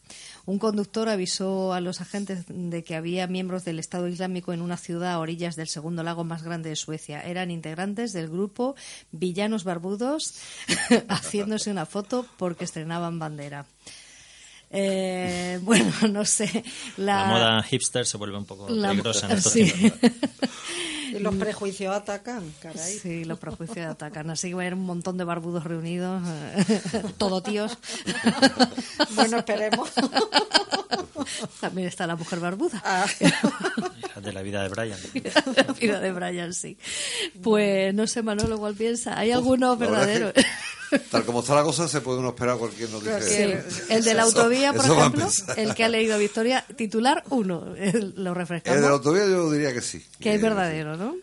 [0.47, 4.79] Un conductor avisó a los agentes de que había miembros del Estado Islámico en una
[4.79, 7.21] ciudad a orillas del segundo lago más grande de Suecia.
[7.21, 8.75] Eran integrantes del grupo
[9.13, 10.35] Villanos Barbudos
[11.09, 13.65] haciéndose una foto porque estrenaban bandera.
[14.77, 16.65] Eh, bueno, no sé.
[16.97, 19.71] La moda hipster se vuelve un poco la- peligrosa en estos sí.
[19.71, 20.11] tiempos.
[21.13, 22.99] Y los prejuicios atacan, caray.
[22.99, 24.31] Sí, los prejuicios atacan.
[24.31, 27.79] Así que va a haber un montón de barbudos reunidos, eh, todo tíos.
[29.15, 29.91] Bueno, esperemos.
[31.61, 32.83] También está la mujer barbuda.
[32.85, 33.07] Ah,
[34.21, 34.99] de la vida de Brian.
[35.57, 36.77] La vida de Brian, sí.
[37.43, 39.19] Pues no sé, Manolo, igual piensa.
[39.19, 40.45] Hay algunos La verdad es verdaderos.
[41.11, 43.21] Tal como está la cosa, se puede uno esperar cualquier noticia.
[43.21, 43.83] Sí.
[43.89, 47.77] El de la autovía, por eso ejemplo, el que ha leído Victoria, titular uno, lo
[47.77, 50.05] El de la refrescamos, autovía yo diría que sí.
[50.21, 51.17] que es verdadero, ¿no?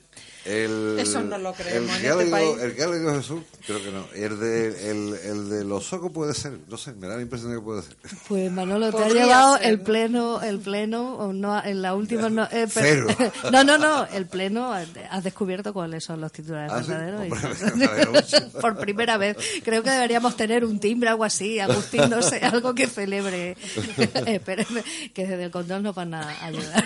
[0.43, 2.63] El, Eso no lo creemos El en que, este ha leído, país.
[2.63, 4.05] el que ha leído Jesús, creo que no.
[4.15, 7.51] El de, el, el de los socos puede ser, no sé, me da la impresión
[7.51, 7.95] de que puede ser.
[8.27, 9.83] Pues Manolo, te ha llevado ser, el ¿no?
[9.83, 13.07] pleno, el pleno, o no, en la última no, eh, Cero.
[13.51, 16.89] no, no, no, el pleno, has descubierto cuáles son los titulares ¿Ah, sí?
[16.91, 18.33] verdaderos.
[18.33, 18.41] y.
[18.61, 19.37] Por primera vez.
[19.63, 23.57] Creo que deberíamos tener un timbre, algo así, Agustín, no sé, algo que celebre.
[24.25, 26.85] Espérenme, que desde el control nos van a ayudar.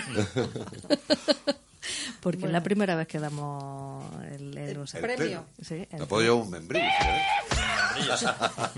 [2.20, 5.44] Porque es la primera vez que damos el, el- El sí, premio.
[5.70, 7.22] el- Me puedo llevar un membrillo, ¿eh?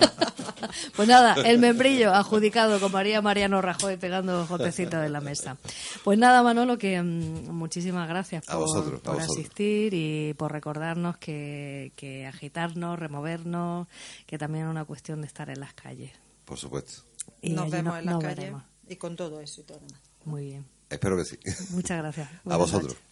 [0.96, 5.56] Pues nada, el membrillo adjudicado con María Mariano Rajoy pegando golpecitos en la mesa.
[6.04, 11.16] Pues nada, Manolo, que mm, muchísimas gracias A por, vosotros, por asistir y por recordarnos
[11.16, 13.86] que, que agitarnos, removernos,
[14.26, 16.10] que también es una cuestión de estar en las calles.
[16.44, 17.02] Por supuesto.
[17.40, 18.62] Y Nos vemos no- en la nos calle veremos.
[18.88, 20.00] y con todo éxito además.
[20.24, 20.66] Muy bien.
[20.90, 21.38] Espero que sí.
[21.70, 22.29] Muchas gracias.
[22.48, 22.94] A vosotros.
[22.94, 23.07] noches.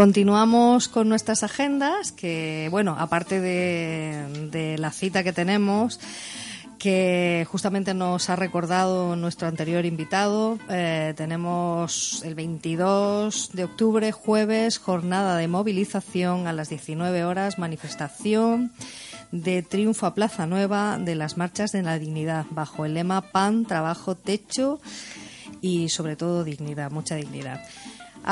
[0.00, 6.00] Continuamos con nuestras agendas, que bueno, aparte de, la cita que tenemos,
[6.78, 14.78] que justamente nos ha recordado nuestro anterior invitado, eh, tenemos el 22 de octubre, jueves,
[14.78, 18.72] jornada de movilización a las 19 horas, manifestación
[19.32, 23.66] de triunfo a Plaza Nueva de las marchas de la dignidad, bajo el lema pan,
[23.66, 24.80] trabajo, techo
[25.60, 27.60] y sobre todo dignidad, mucha dignidad.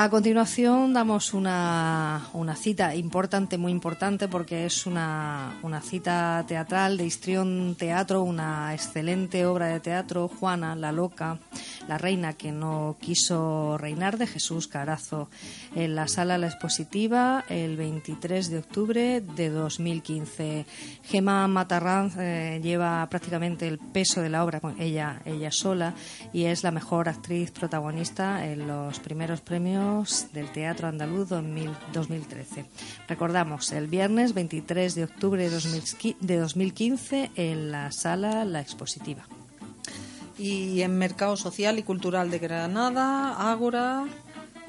[0.00, 6.96] A continuación damos una, una cita importante, muy importante, porque es una, una cita teatral
[6.96, 11.40] de Histrión Teatro, una excelente obra de teatro, Juana, la loca,
[11.88, 15.30] la reina que no quiso reinar, de Jesús Carazo,
[15.74, 20.64] en la sala La Expositiva el 23 de octubre de 2015.
[21.02, 25.94] Gema Matarranz eh, lleva prácticamente el peso de la obra, con ella, ella sola,
[26.32, 29.87] y es la mejor actriz protagonista en los primeros premios
[30.32, 32.66] del Teatro Andaluz 2000 2013.
[33.08, 39.26] Recordamos, el viernes 23 de octubre de 2015 de 2015 en la sala La Expositiva.
[40.36, 44.06] Y en Mercado Social y Cultural de Granada, Ágora,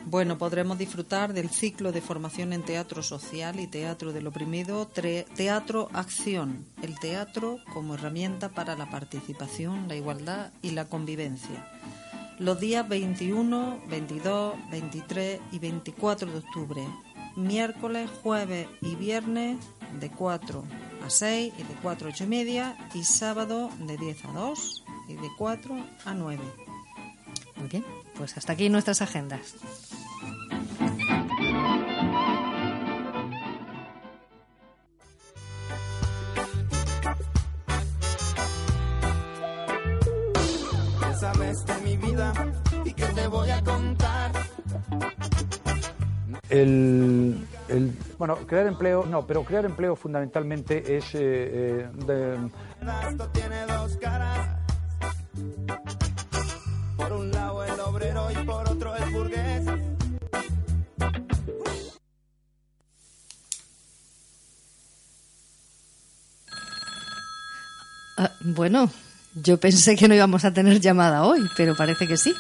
[0.06, 5.90] Bueno, podremos disfrutar del ciclo de formación en teatro social y teatro del oprimido, teatro
[5.94, 11.68] acción, el teatro como herramienta para la participación, la igualdad y la convivencia.
[12.40, 16.88] Los días 21, 22, 23 y 24 de octubre,
[17.36, 19.58] miércoles, jueves y viernes
[20.00, 20.64] de 4
[21.06, 24.86] a 6 y de 4 a 8 y media y sábado de 10 a 2
[25.10, 26.42] y de 4 a 9.
[27.58, 27.86] Muy bien,
[28.16, 29.56] pues hasta aquí nuestras agendas.
[46.50, 52.50] El, el- bueno, crear empleo, no, pero crear empleo fundamentalmente es eh, eh, de-
[53.10, 54.48] Esto tiene dos caras.
[56.98, 59.64] Por un lado el obrero y por otro el burgués.
[68.18, 68.92] Ah, bueno,
[69.36, 72.34] yo pensé que no íbamos a tener llamada hoy, pero parece que sí.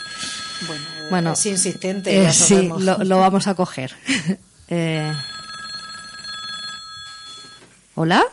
[0.67, 3.95] Bueno, Bueno, es insistente, eh, ya sí, lo, lo vamos a coger.
[4.71, 5.11] Eh,
[7.95, 8.23] ¿Hola?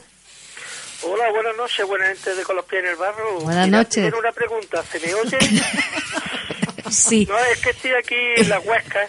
[1.02, 3.40] Hola, buenas noches, buena gente de Con los pies en el barro.
[3.40, 4.04] Buenas noches.
[4.04, 5.38] Tengo una pregunta, ¿se me oye?
[6.90, 7.26] Sí.
[7.26, 9.08] no, es que estoy aquí en la Huesca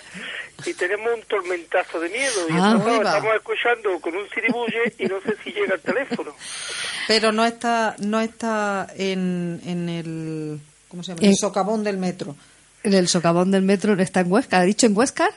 [0.65, 2.47] y tenemos un tormentazo de miedo.
[2.49, 2.71] Y Ah.
[2.77, 6.33] entonces estamos escuchando con un siribulle y no sé si llega el teléfono.
[7.09, 11.19] Pero no está, no está en, en el, ¿cómo se llama?
[11.23, 12.35] En- El socavón del metro.
[12.83, 14.59] En el socavón del metro está en Huesca.
[14.59, 15.29] ¿Ha dicho en Huesca?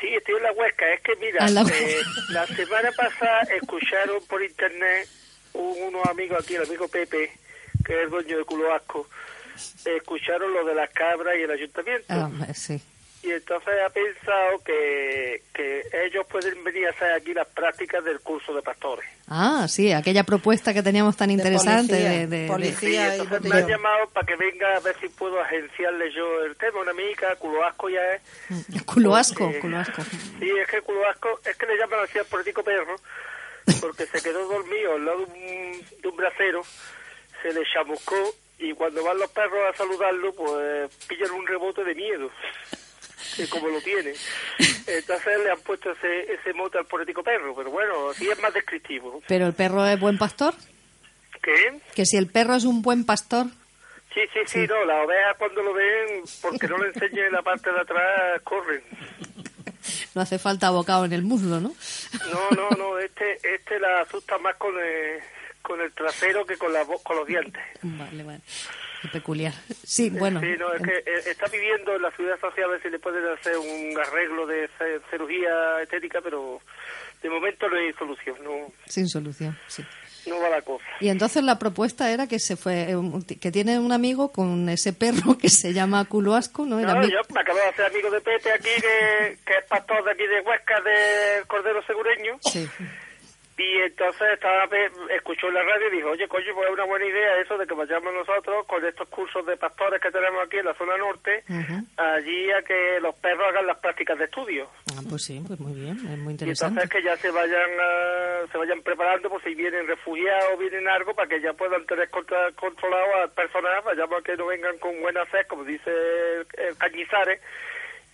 [0.00, 0.92] Sí, estoy en la Huesca.
[0.92, 1.96] Es que mira, Ah, la- eh,
[2.30, 5.08] la semana pasada escucharon por internet
[5.54, 7.30] un- unos amigos aquí, el amigo Pepe,
[7.84, 9.08] que es el dueño de Culo Asco,
[9.84, 12.04] escucharon lo de las cabras y el ayuntamiento.
[12.08, 12.80] Ah, sí.
[13.22, 18.18] Y entonces ha pensado que, que ellos pueden venir a hacer aquí las prácticas del
[18.20, 19.04] curso de pastores.
[19.28, 23.10] Ah, sí, aquella propuesta que teníamos tan interesante policía, de, de- de- policía.
[23.10, 26.44] Sí, y entonces me han llamado para que venga a ver si puedo agenciarle yo
[26.44, 26.80] el tema.
[26.80, 28.22] Una amiga, culo asco ya es.
[28.86, 30.02] culo asco, Porque- culo asco.
[30.38, 32.96] Sí, es que culo asco, es que le llaman así al político perro,
[33.82, 36.62] porque se quedó dormido al lado de un, de un bracero,
[37.42, 41.94] se le chamuscó y cuando van los perros a saludarlo, pues pillan un rebote de
[41.94, 42.30] miedo.
[43.36, 44.12] Que como lo tiene.
[44.86, 48.52] Entonces le han puesto ese, ese mote al político perro, pero bueno, así es más
[48.52, 49.22] descriptivo.
[49.26, 50.54] Pero el perro es buen pastor.
[51.42, 51.80] ¿Qué?
[51.94, 53.46] Que si el perro es un buen pastor.
[54.12, 57.72] Sí, sí, sí, no, las ovejas cuando lo ven, porque no le enseñe la parte
[57.72, 58.82] de atrás, corren.
[60.14, 61.72] No hace falta bocado en el muslo, ¿no?
[62.32, 65.20] No, no, no, este, este la asusta más con el,
[65.62, 67.62] con el trasero que con, la, con los dientes.
[67.82, 68.40] Vale, vale.
[69.02, 69.54] Qué peculiar.
[69.82, 70.40] Sí, bueno.
[70.40, 72.98] Sí, no, es que eh, está viviendo en la ciudad social a ver si le
[72.98, 74.68] pueden hacer un arreglo de
[75.10, 76.60] cirugía estética, pero
[77.22, 79.84] de momento no hay solución, no, Sin solución, sí.
[80.26, 80.84] no va la cosa.
[81.00, 84.92] Y entonces la propuesta era que se fue, eh, que tiene un amigo con ese
[84.92, 86.78] perro que se llama culo asco, ¿no?
[86.78, 90.04] El No, yo me acabo de hacer amigo de Pete aquí, que, que es pastor
[90.04, 92.38] de aquí de Huesca, de Cordero Segureño.
[92.40, 92.68] Sí.
[93.62, 94.64] Y entonces estaba
[95.14, 97.66] escuchó en la radio y dijo, oye, coño, pues es una buena idea eso de
[97.66, 101.44] que vayamos nosotros con estos cursos de pastores que tenemos aquí en la zona norte,
[101.98, 104.66] allí a que los perros hagan las prácticas de estudio.
[104.96, 106.80] Ah, pues sí, pues muy bien, es muy Y interesante.
[106.80, 110.88] entonces que ya se vayan a- se vayan preparando por si vienen refugiados o vienen
[110.88, 114.78] algo para que ya puedan tener contra- controlado al personal, vayamos a que no vengan
[114.78, 117.40] con buena sed, como dice el, el Cañizares,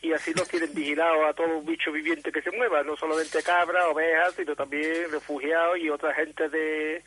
[0.07, 3.85] y así los tienen vigilados a todo bicho viviente que se mueva, no solamente cabras,
[3.91, 7.03] ovejas, sino también refugiados y otra gente de,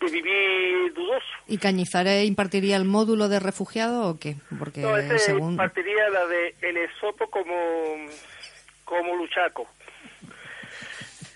[0.00, 1.26] de vivir dudoso.
[1.46, 4.36] ¿Y Cañizares impartiría el módulo de refugiado o qué?
[4.58, 5.56] Porque No, ese según...
[5.56, 7.54] partiría la de el esopo como,
[8.84, 9.68] como luchaco.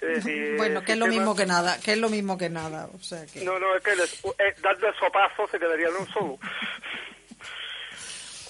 [0.00, 2.88] Decir, Bueno, que es lo mismo que nada, que es lo mismo que nada.
[2.94, 3.44] O sea que...
[3.44, 6.38] No, no, es que les, eh, dando el sopazo se quedaría en un solo.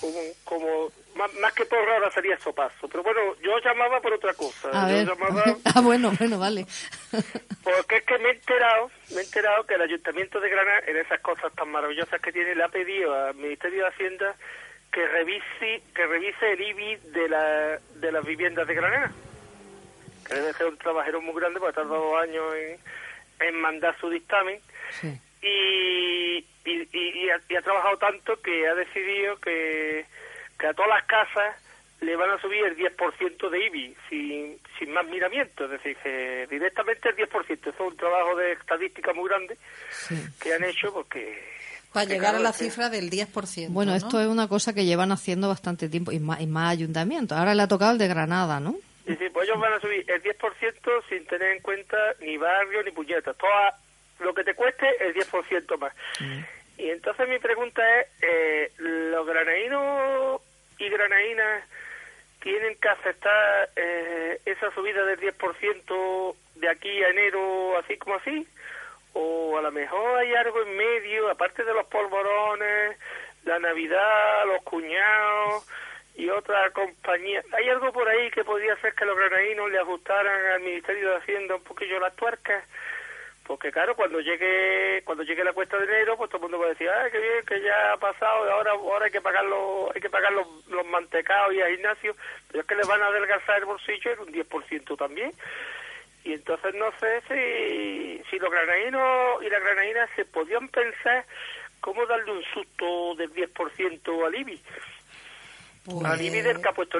[0.00, 2.88] Como, como más, más que porra ahora sería sopazo.
[2.88, 4.68] Pero bueno, yo llamaba por otra cosa.
[4.72, 5.06] A yo ver.
[5.06, 6.66] llamaba ah, bueno, bueno, vale.
[7.64, 10.96] porque es que me he enterado, me he enterado que el Ayuntamiento de Granada, en
[10.96, 14.34] esas cosas tan maravillosas que tiene, le ha pedido al Ministerio de Hacienda
[14.92, 19.12] que revise, que revise el IBI de, la, de las viviendas de Granada.
[20.26, 23.94] Que debe ser un trabajero muy grande porque ha tardado dos años en, en mandar
[24.00, 24.60] su dictamen
[25.00, 25.20] Sí.
[25.44, 30.04] Y, y, y- ha, y ha trabajado tanto que ha decidido que,
[30.58, 31.56] que a todas las casas
[32.00, 36.46] le van a subir el 10% de IBI sin, sin más miramiento, es decir, que
[36.50, 37.58] directamente el 10%.
[37.60, 39.56] Eso es un trabajo de estadística muy grande
[39.90, 40.16] Sí.
[40.42, 41.42] que han hecho porque
[41.92, 43.68] Para llegar a la cifra del 10%.
[43.70, 43.96] Bueno, ¿no?
[43.96, 47.38] esto es una cosa que llevan haciendo bastante tiempo y más, y más ayuntamientos.
[47.38, 48.74] Ahora le ha tocado el de Granada, ¿no?
[49.06, 52.82] Y sí, pues ellos van a subir el 10% sin tener en cuenta ni barrio
[52.82, 53.36] ni puñetas.
[53.38, 53.78] Toda,
[54.24, 55.94] lo que te cueste, el 10% más.
[56.76, 60.42] Y entonces mi pregunta es, eh, ¿los granadinos
[60.78, 61.64] y granadinas
[62.40, 68.46] tienen que aceptar eh, esa subida del 10% de aquí a enero, así como así?
[69.12, 72.98] ¿O a lo mejor hay algo en medio, aparte de los polvorones,
[73.44, 75.66] la Navidad, los cuñados
[76.16, 77.42] y otra compañía?
[77.52, 81.16] ¿Hay algo por ahí que podría hacer que los granadinos le ajustaran al Ministerio de
[81.16, 82.64] Hacienda un poquillo las tuercas?
[83.46, 86.66] Porque claro, cuando llegue cuando llegue la cuesta de enero, pues todo el mundo va
[86.66, 89.94] a decir, ah, qué bien, que ya ha pasado, ahora ahora hay que pagar los,
[89.94, 92.16] hay que pagar los, los mantecados y a gimnasio,
[92.48, 95.32] pero es que les van a adelgazar el bolsillo en un 10% también.
[96.24, 101.26] Y entonces no sé si, si los granadinos y las granadinas se podían pensar
[101.80, 104.58] cómo darle un susto del 10% al IBI.
[105.84, 106.98] Pues, Al IBI del que ha puesto.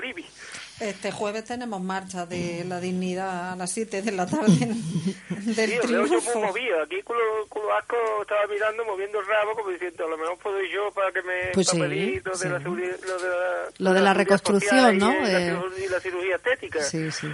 [0.81, 4.45] Este jueves tenemos marcha de la dignidad a las 7 de la tarde
[5.31, 6.41] del Sí, veo yo muy triunfo.
[6.41, 6.83] movido.
[6.83, 10.61] Aquí culo, culo asco estaba mirando, moviendo el rabo, como diciendo, a lo mejor puedo
[10.63, 13.93] ir yo para que me Pues sí, lo de la seguridad, lo de la, Lo
[13.95, 15.13] de la reconstrucción, social y ¿no?
[15.13, 16.83] la Eh, cirugía- y la cirugía estética.
[16.83, 17.29] Sí, sí.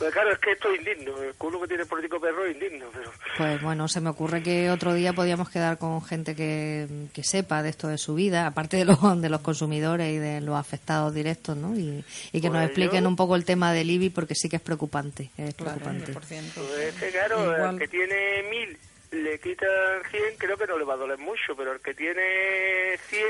[0.00, 1.22] Pero claro, es que esto es indigno.
[1.22, 2.86] El culo que tiene el político perro es indigno.
[2.92, 3.12] Pero...
[3.36, 7.62] Pues bueno, se me ocurre que otro día podíamos quedar con gente que, que sepa
[7.62, 11.14] de esto de su vida, aparte de los, de los consumidores y de los afectados
[11.14, 11.76] directos, ¿no?
[11.76, 14.48] Y, y que nos Pues expliquen yo- un poco el tema del IBI porque sí
[14.48, 16.12] que es preocupante, es Claro, preocupante.
[16.14, 16.16] 10%.
[16.54, 17.60] Pues es que claro, Igual.
[17.60, 18.78] al que tiene mil
[19.12, 19.68] le quitan
[20.10, 23.26] 100, creo que no le va a doler mucho, pero al que tiene 100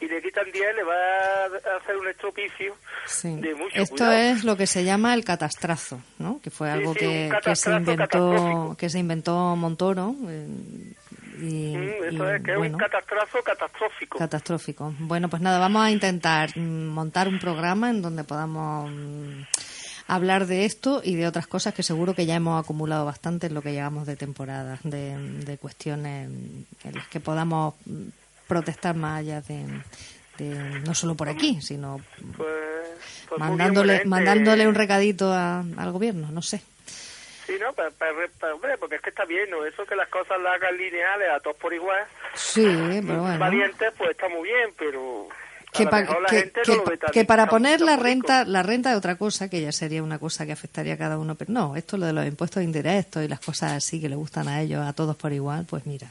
[0.00, 2.74] y le quitan 10 le va a hacer un estropicio
[3.06, 3.34] Sí.
[3.40, 4.12] de mucho Esto cuidado.
[4.12, 6.40] es lo que se llama el catastrazo, ¿no?
[6.42, 10.46] Que fue algo sí, que, se catastrazo inventó que se inventó Montoro eh,
[11.40, 14.18] y, Mm, eso y, es que es bueno, un catastrozo catastrófico.
[14.18, 14.94] catastrófico.
[15.00, 19.42] Bueno, pues nada, vamos a intentar mm, montar un programa en donde podamos mm,
[20.08, 23.54] hablar de esto y de otras cosas que seguro que ya hemos acumulado bastante en
[23.54, 26.28] lo que llevamos de temporada, de, de cuestiones
[26.84, 27.74] en las que podamos
[28.46, 29.64] protestar más allá de,
[30.38, 32.00] de- no solo por aquí, sino
[32.36, 32.48] Pues,
[33.28, 36.62] pues mandándole mandándole un recadito a- al gobierno, no sé.
[37.46, 37.88] Sí, no, pa-
[38.52, 39.64] hombre, porque es que está bien, ¿no?
[39.64, 42.02] Eso que las cosas las hagan lineales a todos por igual.
[42.34, 42.64] Sí,
[43.06, 43.38] pero bueno.
[43.38, 45.28] Valientes, pues está muy bien, pero
[45.72, 47.42] que, lo pa- mejor la que- gente que no lo pa- ve tan- que para
[47.44, 50.44] tan- poner tan la renta la renta es otra cosa que ya sería una cosa
[50.44, 53.38] que afectaría a cada uno pero no esto lo de los impuestos indirectos y las
[53.40, 56.08] cosas así que le gustan a ellos a todos por igual pues mira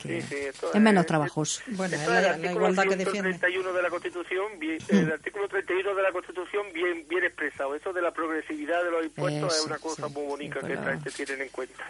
[0.00, 3.30] que Sí, sí, esto es menos es- trabajoso Bueno, es la, la igualdad que defiende.
[3.32, 7.74] 131 de la Constitución, bien- el artículo 31 de la Constitución bien bien expresado.
[7.74, 10.66] Eso de la progresividad de los impuestos Eso, es una cosa sí, muy bonita sí,
[10.66, 11.84] que pero- esta gente tienen en cuenta.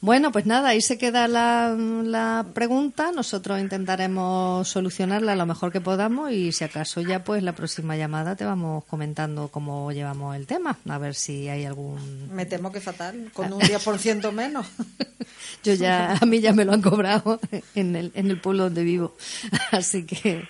[0.00, 5.80] bueno pues nada ahí se queda la, la pregunta nosotros intentaremos solucionarla lo mejor que
[5.80, 10.46] podamos y si acaso ya pues la próxima llamada te vamos comentando cómo llevamos el
[10.46, 14.66] tema a ver si hay algún Me temo que fatal, con un 10% menos.
[15.62, 17.40] Yo ya, a mí ya me lo han cobrado
[17.74, 19.14] en el, en el pueblo donde vivo.
[19.72, 20.46] Así que,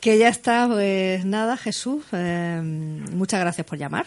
[0.00, 4.06] que ya está, pues nada, Jesús, eh, muchas gracias por llamar.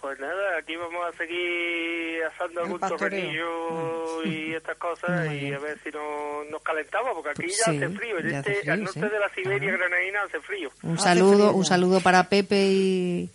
[0.00, 5.54] Pues nada, aquí vamos a seguir asando algún torrenillo y estas cosas Muy y bien.
[5.54, 8.18] a ver si no, nos calentamos, porque aquí Pues ya sí, hace frío.
[8.18, 9.06] En hace este, frío, al norte sí.
[9.08, 9.76] de la Siberia Ah.
[9.76, 10.70] granadina hace frío.
[10.82, 13.30] Un Hace saludo, frío un saludo para Pepe y,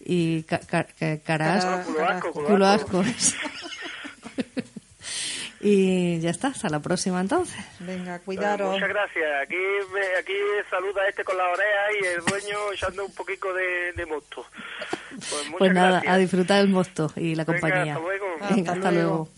[0.00, 1.70] y Ca- Ca- Ca- Carasco.
[1.70, 3.02] Cara- Culo asco, culo asco.
[5.60, 7.56] Y ya está, hasta la próxima entonces.
[7.80, 8.72] Venga, Pues cuidaros.
[8.72, 9.24] muchas gracias.
[9.42, 9.56] Aquí
[10.18, 10.32] aquí
[10.70, 14.44] saluda este con la oreja y el dueño echando un poquito de, de mosto.
[15.10, 16.14] Pues Pues nada, gracias.
[16.14, 17.92] a disfrutar el mosto y la Venga, compañía.
[17.94, 18.26] hasta luego.
[18.40, 19.08] Venga, Hasta hasta luego.
[19.10, 19.28] luego.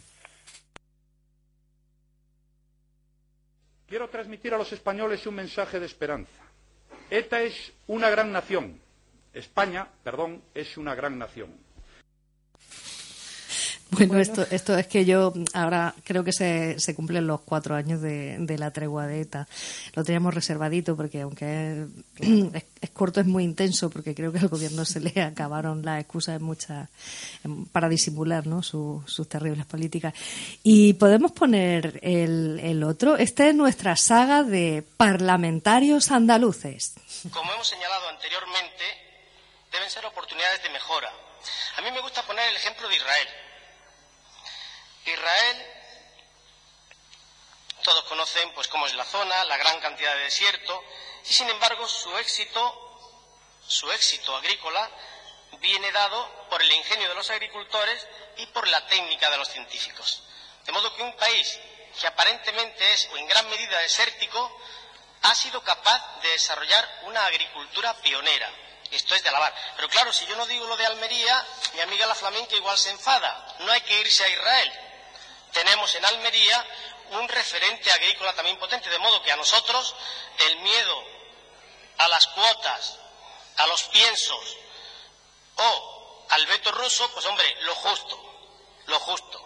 [3.88, 6.42] Quiero transmitir a los españoles un mensaje de esperanza.
[7.10, 8.80] ETA es una gran nación.
[9.32, 11.54] España, perdón, es una gran nación.
[13.90, 18.02] Bueno, Esto, esto es que yo ahora creo que se, se cumplen los cuatro años
[18.02, 19.48] de, de la tregua de ETA.
[19.94, 21.84] Lo teníamos reservadito porque aunque
[22.18, 25.82] es, es- es corto es muy intenso porque creo que al gobierno se le acabaron
[25.84, 26.88] las excusas en muchas
[27.44, 28.62] en- para disimular ¿no?
[28.62, 30.12] Su- sus terribles políticas.
[30.62, 33.16] Y podemos poner el, el otro.
[33.16, 36.92] Esta es nuestra saga de parlamentarios andaluces.
[37.32, 38.84] Como hemos señalado anteriormente,
[39.72, 41.08] deben ser oportunidades de mejora.
[41.78, 43.28] A mí me gusta poner el ejemplo de Israel.
[45.12, 45.66] Israel,
[47.82, 50.84] todos conocen pues cómo es la zona, la gran cantidad de desierto,
[51.28, 53.20] y sin embargo su éxito,
[53.66, 54.90] su éxito agrícola,
[55.60, 58.06] viene dado por el ingenio de los agricultores
[58.36, 60.22] y por la técnica de los científicos.
[60.64, 61.58] De modo que un país
[61.98, 64.60] que aparentemente es o en gran medida desértico,
[65.22, 68.50] ha sido capaz de desarrollar una agricultura pionera.
[68.90, 69.54] Esto es de alabar.
[69.76, 72.90] Pero claro, si yo no digo lo de Almería, mi amiga la flamenca igual se
[72.90, 73.56] enfada.
[73.60, 74.72] No hay que irse a Israel.
[75.52, 76.66] Tenemos en Almería
[77.10, 79.94] un referente agrícola también potente, de modo que a nosotros
[80.46, 81.04] el miedo
[81.98, 82.98] a las cuotas,
[83.56, 84.56] a los piensos
[85.56, 88.50] o al veto ruso, pues hombre, lo justo,
[88.86, 89.44] lo justo.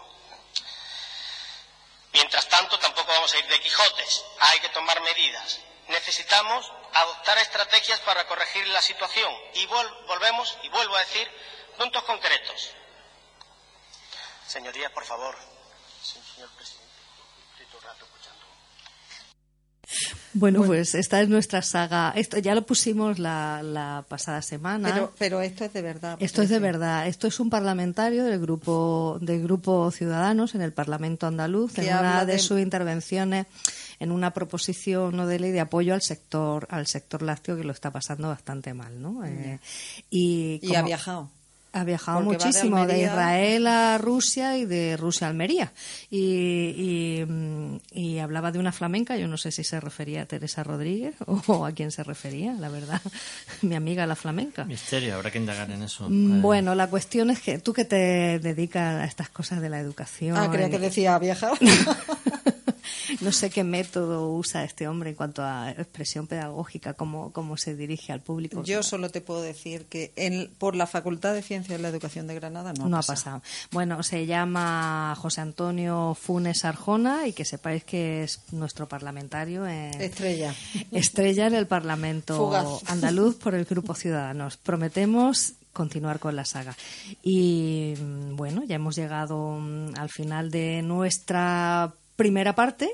[2.11, 5.59] Mientras tanto, tampoco vamos a ir de Quijotes, hay que tomar medidas.
[5.87, 11.27] Necesitamos adoptar estrategias para corregir la situación y vol- volvemos, y vuelvo a decir,
[11.77, 12.69] puntos concretos.
[14.47, 15.35] Señorías, por favor.
[16.35, 16.91] Señor presidente.
[17.51, 18.39] Estoy todo el rato escuchando.
[20.35, 22.11] Bueno, pues esta es nuestra saga.
[22.15, 24.89] Esto ya lo pusimos la, la pasada semana.
[24.91, 26.17] Pero, pero esto es de verdad.
[26.19, 27.07] Esto es de verdad.
[27.07, 31.97] Esto es un parlamentario del grupo del grupo Ciudadanos en el Parlamento andaluz Que en
[31.97, 33.45] una de de- sus intervenciones
[33.99, 37.71] en una proposición no de ley de apoyo al sector al sector lácteo que lo
[37.71, 39.23] está pasando bastante mal, ¿no?
[39.23, 39.59] Eh,
[40.09, 41.29] y Y ha viajado.
[41.73, 45.73] Ha viajado Porque va de muchísimo de, Israel a Rusia y de Rusia a Almería.
[46.09, 46.19] Y,
[47.19, 50.63] y, mm, y hablaba de una flamenca, yo no sé si se refería a Teresa
[50.63, 51.15] Rodríguez
[51.47, 53.01] o a quién se refería, la verdad,
[53.63, 54.65] mi amiga la flamenca.
[54.65, 56.07] Misterio, habrá que indagar en eso.
[56.09, 59.69] Mm, Eh, Bueno, la cuestión es que tú que te dedicas a estas cosas de
[59.69, 60.37] la educación.
[60.37, 61.55] Ah, creía y- que decía ha viajado.
[63.21, 67.75] no sé qué método usa este hombre en cuanto a expresión pedagógica, cómo, cómo se
[67.75, 68.63] dirige al público.
[68.63, 72.27] Yo solo te puedo decir que en, por la Facultad de Ciencias de la Educación
[72.27, 73.41] de Granada no, no, ha pasado.
[73.71, 79.99] Bueno, se llama José Antonio Funes Arjona y que sepáis que es nuestro parlamentario en,
[80.01, 80.53] Estrella.
[80.91, 82.89] estrella en el Parlamento Fugaz.
[82.89, 84.57] andaluz por el Grupo Ciudadanos.
[84.57, 86.75] Prometemos continuar con la saga.
[87.23, 92.89] Y mm, bueno, ya hemos llegado mm, al final de nuestra primera parte.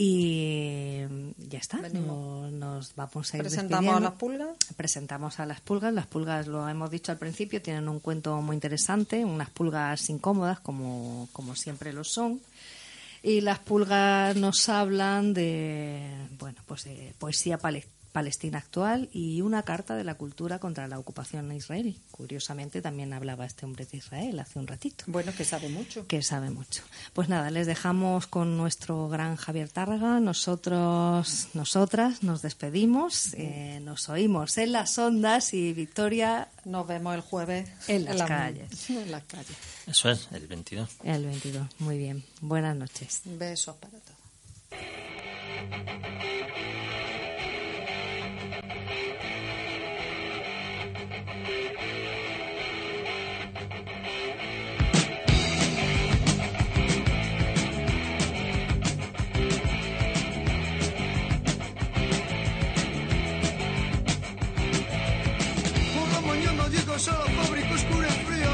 [0.00, 4.48] Y mm, ya está, no- nos vamos a ir Presentamos a las pulgas.
[4.76, 5.92] Presentamos a las pulgas.
[5.92, 10.60] Las pulgas, lo hemos dicho al principio, tienen un cuento muy interesante, unas pulgas incómodas,
[10.60, 12.40] como, como siempre lo son.
[13.24, 16.08] Y las pulgas nos hablan de,
[16.38, 17.84] bueno, pues de poesía pale-
[18.18, 22.00] palestina actual y una carta de la cultura contra la ocupación israelí.
[22.10, 26.04] Curiosamente también hablaba este hombre de Israel hace un ratito Bueno, que sabe mucho.
[26.08, 26.82] que sabe mucho.
[27.12, 30.18] Pues nada, les dejamos con nuestro gran Javier Tárraga.
[30.18, 37.20] Nosotros, nosotras nos despedimos, eh, nos oímos en las ondas y Victoria Nos vemos el
[37.20, 38.90] jueves En las calles.
[38.90, 39.56] En las calles.
[39.86, 40.88] Eso es, el 22.
[41.04, 41.68] el 22.
[41.78, 42.24] Muy bien.
[42.40, 43.20] Buenas noches.
[43.24, 44.18] Besos para todos.
[66.98, 68.52] La fábrica oscura y fría.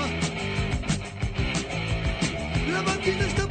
[2.72, 3.43] La máquina está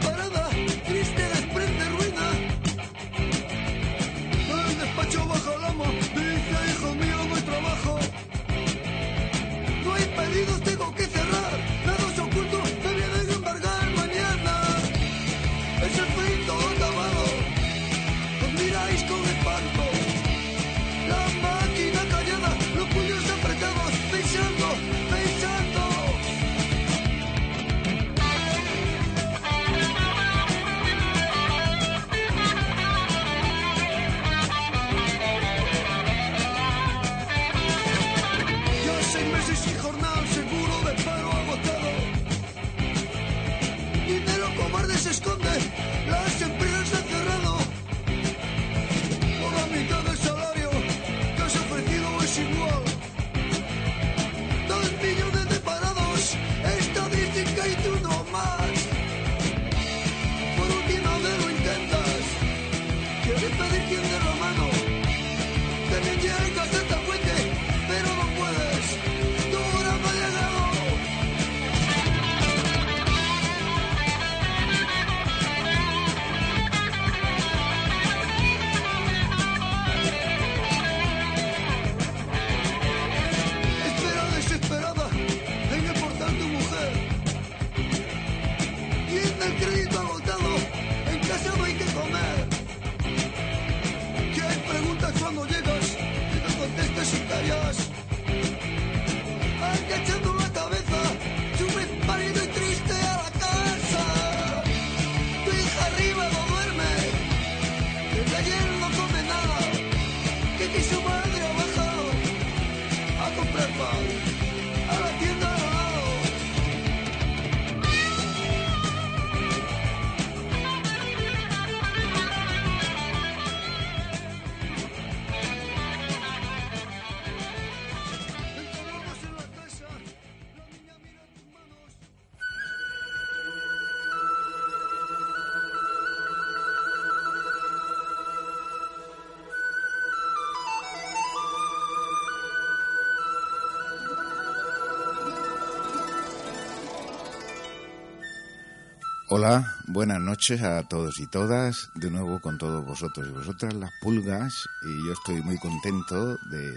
[149.36, 151.90] Hola, buenas noches a todos y todas.
[151.96, 154.54] De nuevo con todos vosotros y vosotras, las pulgas.
[154.86, 156.72] Y yo estoy muy contento de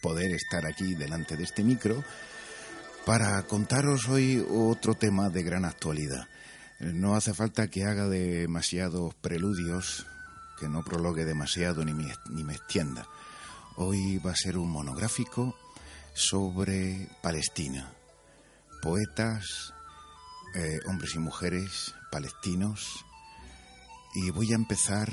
[0.00, 2.02] poder estar aquí delante de este micro
[3.04, 6.26] para contaros hoy otro tema de gran actualidad.
[6.80, 10.06] No hace falta que haga demasiados preludios,
[10.58, 13.06] que no prologue demasiado ni me, ni me extienda.
[13.76, 15.54] Hoy va a ser un monográfico
[16.14, 17.92] sobre Palestina.
[18.80, 19.74] Poetas,
[20.58, 23.04] eh, hombres y mujeres palestinos
[24.14, 25.12] y voy a empezar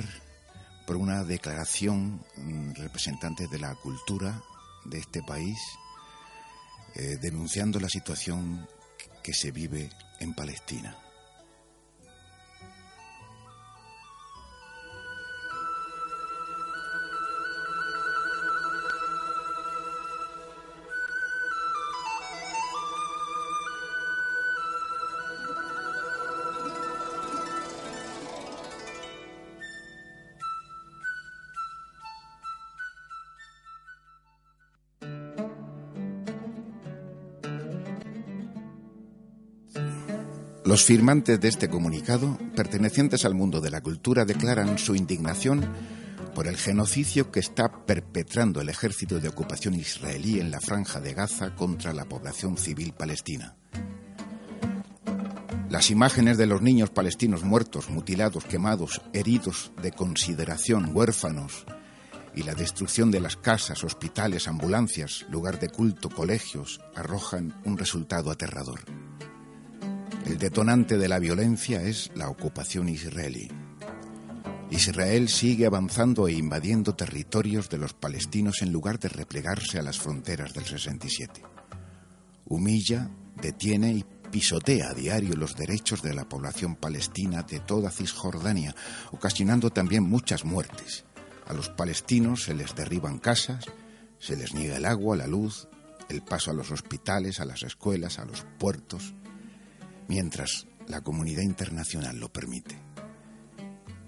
[0.88, 4.42] por una declaración mm, representante de la cultura
[4.86, 5.60] de este país
[6.96, 8.66] eh, denunciando la situación
[9.22, 9.90] que se vive
[10.22, 11.03] en Palestina.
[40.74, 45.72] Los firmantes de este comunicado, pertenecientes al mundo de la cultura, declaran su indignación
[46.34, 51.14] por el genocidio que está perpetrando el ejército de ocupación israelí en la franja de
[51.14, 53.56] Gaza contra la población civil palestina.
[55.70, 61.68] Las imágenes de los niños palestinos muertos, mutilados, quemados, heridos de consideración, huérfanos,
[62.34, 68.32] y la destrucción de las casas, hospitales, ambulancias, lugar de culto, colegios, arrojan un resultado
[68.32, 68.80] aterrador.
[70.26, 73.50] El detonante de la violencia es la ocupación israelí.
[74.72, 80.00] Israel sigue avanzando e invadiendo territorios de los palestinos en lugar de replegarse a las
[80.00, 81.42] fronteras del 67.
[82.46, 88.74] Humilla, detiene y pisotea a diario los derechos de la población palestina de toda Cisjordania,
[89.12, 91.04] ocasionando también muchas muertes.
[91.48, 93.66] A los palestinos se les derriban casas,
[94.20, 95.68] se les niega el agua, la luz,
[96.08, 99.14] el paso a los hospitales, a las escuelas, a los puertos
[100.08, 102.76] mientras la comunidad internacional lo permite.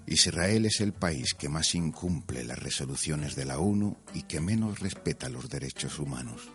[0.06, 4.78] Israel es el país que más incumple las resoluciones de la ONU y que menos
[4.78, 6.48] respeta los derechos humanos.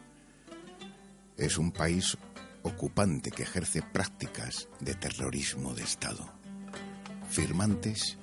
[1.35, 2.17] Es un país
[2.63, 6.31] ocupante que ejerce prácticas de terrorismo de Estado.
[7.29, 8.17] Firmantes,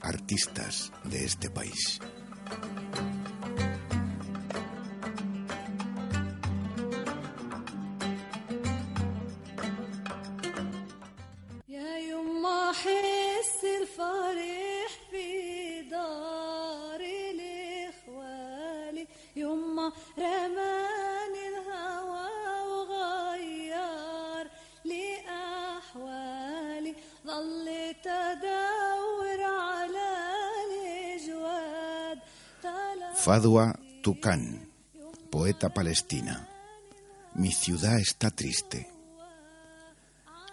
[0.00, 2.00] artistas de este país.
[33.28, 34.70] Fadwa Tucán,
[35.30, 36.48] poeta palestina.
[37.34, 38.88] Mi ciudad está triste.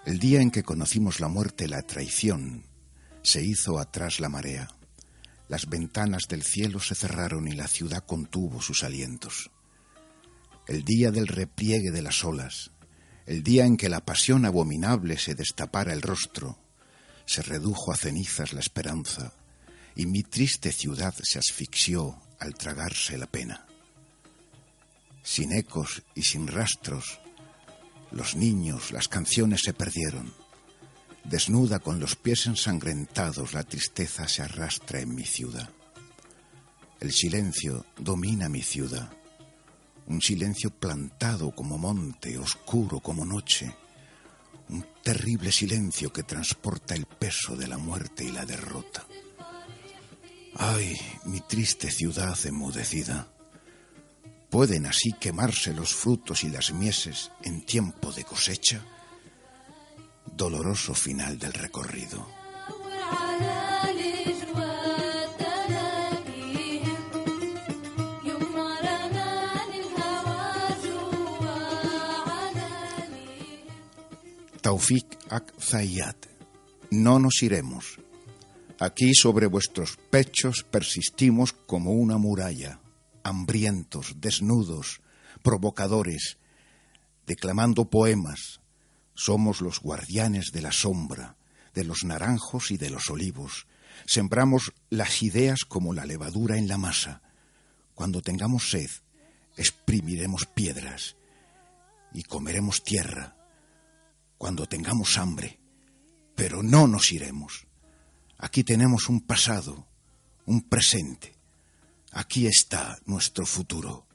[0.06, 2.66] El día en que conocimos la muerte, la traición,
[3.24, 4.68] se hizo atrás la marea.
[5.48, 9.52] Las ventanas del cielo se cerraron y la ciudad contuvo sus alientos.
[10.68, 12.72] El día del repliegue de las olas,
[13.26, 16.60] el día en que la pasión abominable se destapara el rostro,
[17.26, 19.32] se redujo a cenizas la esperanza,
[19.96, 23.66] y mi triste ciudad se asfixió al tragarse la pena.
[25.24, 27.20] Sin ecos y sin rastros,
[28.12, 30.34] los niños, las canciones se perdieron.
[31.24, 35.70] Desnuda con los pies ensangrentados, la tristeza se arrastra en mi ciudad.
[37.00, 39.12] El silencio domina mi ciudad.
[40.08, 43.76] Un silencio plantado como monte, oscuro como noche.
[44.70, 49.06] Un terrible silencio que transporta el peso de la muerte y la derrota.
[50.58, 53.28] Ay, mi triste ciudad enmudecida.
[54.50, 58.82] ¿Pueden así quemarse los frutos y las mieses en tiempo de cosecha?
[60.26, 62.26] Doloroso final del recorrido.
[74.62, 76.26] Taufik Ak Zayat.
[76.90, 78.00] No nos iremos.
[78.80, 82.82] Aquí sobre vuestros pechos persistimos como una muralla,
[83.24, 85.02] hambrientos, desnudos,
[85.42, 86.38] provocadores,
[87.26, 88.60] declamando poemas.
[89.14, 91.38] Somos los guardianes de la sombra,
[91.74, 93.66] de los naranjos y de los olivos.
[94.06, 97.22] Sembramos las ideas como la levadura en la masa.
[97.94, 98.90] Cuando tengamos sed,
[99.56, 101.16] exprimiremos piedras
[102.14, 103.38] y comeremos tierra.
[104.38, 105.60] Cuando tengamos hambre,
[106.36, 107.65] pero no nos iremos.
[108.38, 109.86] Aquí tenemos un pasado,
[110.46, 111.34] un presente.
[112.12, 114.06] Aquí está nuestro futuro.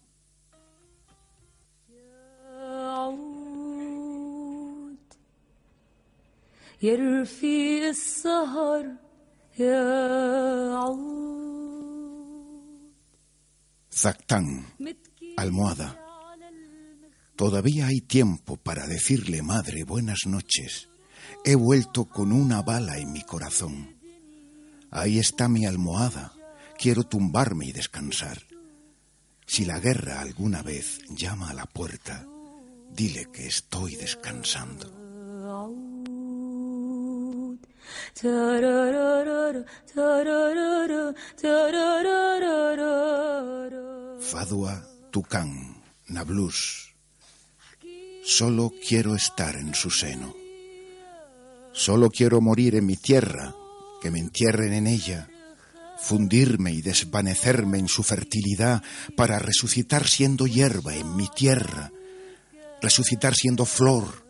[13.93, 14.65] Zactán,
[15.37, 15.99] almohada.
[17.37, 20.89] Todavía hay tiempo para decirle, madre, buenas noches.
[21.45, 24.00] He vuelto con una bala en mi corazón.
[24.91, 26.33] Ahí está mi almohada,
[26.77, 28.43] quiero tumbarme y descansar.
[29.47, 32.27] Si la guerra alguna vez llama a la puerta,
[32.91, 34.91] dile que estoy descansando.
[44.21, 46.95] Fadua Tucán, Nablus.
[48.25, 50.35] Solo quiero estar en su seno.
[51.73, 53.55] Solo quiero morir en mi tierra
[54.01, 55.29] que me entierren en ella,
[55.99, 58.83] fundirme y desvanecerme en su fertilidad
[59.17, 61.93] para resucitar siendo hierba en mi tierra,
[62.81, 64.27] resucitar siendo flor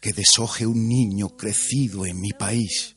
[0.00, 2.96] que deshoje un niño crecido en mi país.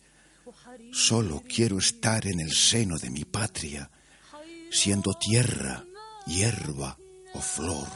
[0.93, 3.89] Solo quiero estar en el seno de mi patria,
[4.71, 5.85] siendo tierra,
[6.25, 6.97] hierba
[7.33, 7.87] o flor.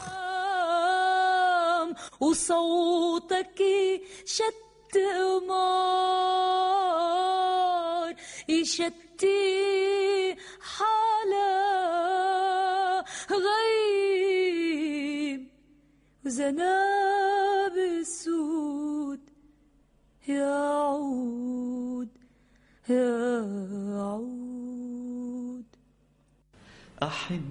[8.48, 11.46] يشتي حالا
[13.30, 15.46] غيب
[16.26, 19.20] وزناب السود
[20.28, 22.08] يعود
[22.88, 24.36] يعود.
[27.02, 27.42] أحن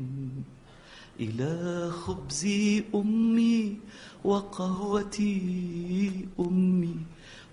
[1.19, 2.45] إلى خبز
[2.95, 3.79] أمي
[4.23, 6.97] وقهوتي أمي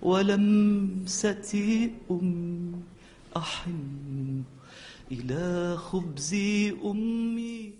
[0.01, 2.92] ولمسة أمي.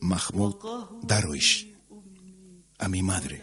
[0.02, 0.56] Mahmoud
[1.04, 1.74] Darwish,
[2.80, 3.42] a mi madre.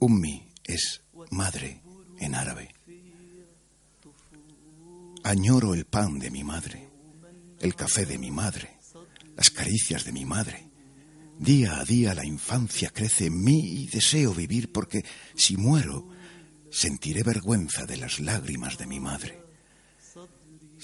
[0.00, 1.82] Ummi es madre
[2.18, 2.74] en árabe.
[5.22, 6.90] Añoro el pan de mi madre,
[7.60, 8.78] el café de mi madre,
[9.36, 10.68] las caricias de mi madre.
[11.38, 15.04] Día a día la infancia crece en mí y deseo vivir porque
[15.34, 16.08] si muero
[16.70, 19.43] sentiré vergüenza de las lágrimas de mi madre.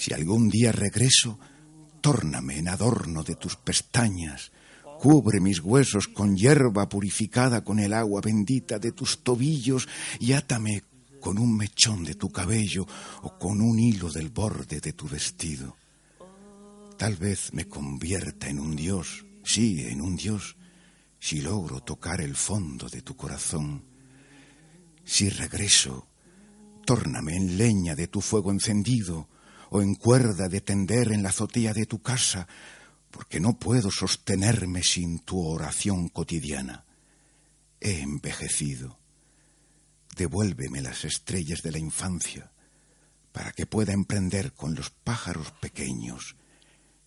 [0.01, 1.39] Si algún día regreso,
[2.01, 4.51] tórname en adorno de tus pestañas,
[4.99, 9.87] cubre mis huesos con hierba purificada con el agua bendita de tus tobillos
[10.19, 10.85] y átame
[11.21, 12.87] con un mechón de tu cabello
[13.21, 15.77] o con un hilo del borde de tu vestido.
[16.97, 20.57] Tal vez me convierta en un dios, sí, en un dios,
[21.19, 23.85] si logro tocar el fondo de tu corazón.
[25.05, 26.07] Si regreso,
[26.87, 29.29] tórname en leña de tu fuego encendido
[29.71, 32.47] o en cuerda de tender en la azotea de tu casa,
[33.11, 36.85] porque no puedo sostenerme sin tu oración cotidiana.
[37.81, 38.99] He envejecido.
[40.17, 42.51] Devuélveme las estrellas de la infancia
[43.33, 46.37] para que pueda emprender con los pájaros pequeños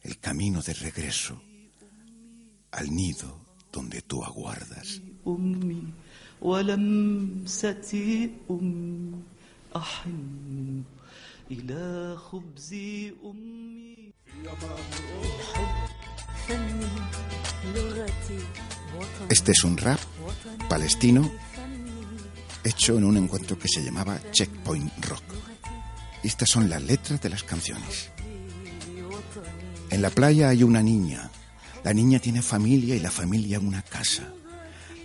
[0.01, 1.41] el camino de regreso
[2.71, 3.39] al nido
[3.71, 5.01] donde tú aguardas.
[11.52, 12.74] إلى خبز
[13.24, 14.12] أمي
[16.48, 16.86] فني
[17.74, 18.38] لغتي
[18.96, 20.00] وطني Este es un rap
[20.68, 21.30] palestino
[22.64, 25.22] hecho en un encuentro que se llamaba Checkpoint Rock.
[26.22, 28.10] Y estas son las letras de las canciones.
[29.90, 31.30] En la playa hay una niña.
[31.84, 34.24] La niña tiene familia y la familia una casa.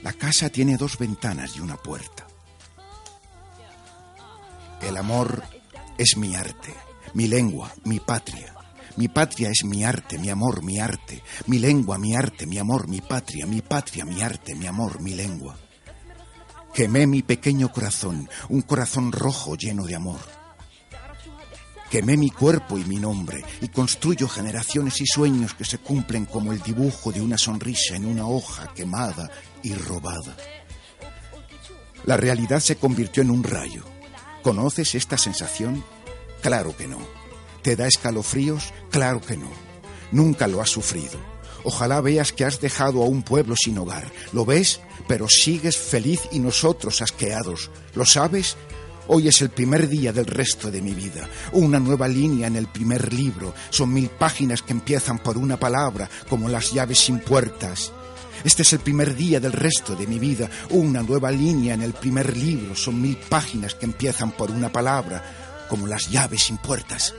[0.02, 2.28] La casa tiene dos ventanas y una puerta.
[4.82, 5.44] El amor
[5.99, 6.73] es mi arte,
[7.15, 8.55] mi lengua, mi patria.
[8.97, 11.23] Mi patria es mi arte, mi amor, mi arte.
[11.47, 13.47] Mi lengua, mi arte, mi amor, mi patria.
[13.47, 15.57] Mi patria, mi arte, mi amor, mi lengua.
[16.75, 20.21] Quemé mi pequeño corazón, un corazón rojo lleno de amor.
[21.91, 26.53] Quemé mi cuerpo y mi nombre y construyo generaciones y sueños que se cumplen como
[26.53, 29.31] el dibujo de una sonrisa en una hoja quemada
[29.63, 30.37] y robada.
[32.05, 33.85] La realidad se convirtió en un rayo.
[34.43, 35.85] ¿Conoces esta sensación?
[36.41, 36.99] Claro que no.
[37.63, 38.73] ¿Te da escalofríos?
[38.91, 39.51] Claro que no.
[40.13, 41.19] Nunca lo has sufrido.
[41.65, 44.11] Ojalá veas que has dejado a un pueblo sin hogar.
[44.33, 44.81] ¿Lo ves?
[45.07, 47.71] Pero sigues feliz y nosotros asqueados.
[47.95, 48.57] ¿Lo sabes?
[49.09, 51.29] Hoy es el primer día del resto de mi vida.
[51.53, 53.55] Una nueva línea en el primer libro.
[53.71, 57.93] Son mil páginas que empiezan por una palabra, como las llaves sin puertas.
[58.45, 60.49] Este es el primer día del resto de mi vida.
[60.71, 62.75] Una nueva línea en el primer libro.
[62.75, 67.15] Son mil páginas que empiezan por una palabra, como las llaves sin puertas.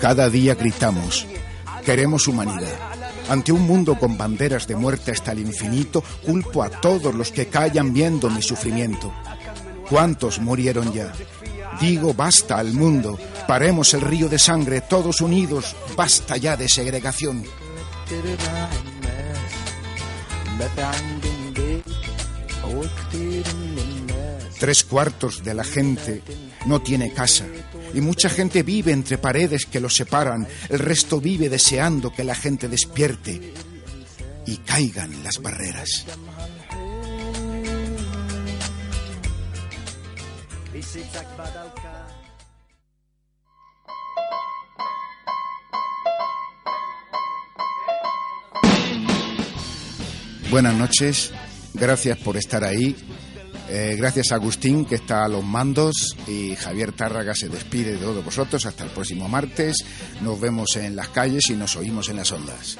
[0.00, 1.26] Cada día gritamos,
[1.84, 2.74] queremos humanidad.
[3.28, 7.46] Ante un mundo con banderas de muerte hasta el infinito, culpo a todos los que
[7.46, 9.12] callan viendo mi sufrimiento.
[9.88, 11.12] ¿Cuántos murieron ya?
[11.80, 17.44] Digo, basta al mundo, paremos el río de sangre, todos unidos, basta ya de segregación.
[24.58, 26.22] Tres cuartos de la gente
[26.66, 27.44] no tiene casa,
[27.94, 32.34] y mucha gente vive entre paredes que los separan, el resto vive deseando que la
[32.34, 33.52] gente despierte
[34.46, 36.06] y caigan las barreras.
[50.50, 51.32] Buenas noches,
[51.72, 52.94] gracias por estar ahí.
[53.74, 57.98] Eh, gracias a Agustín, que está a los mandos, y Javier Tárraga se despide de
[57.98, 58.66] todos vosotros.
[58.66, 59.76] Hasta el próximo martes.
[60.20, 62.76] Nos vemos en las calles y nos oímos en las ondas.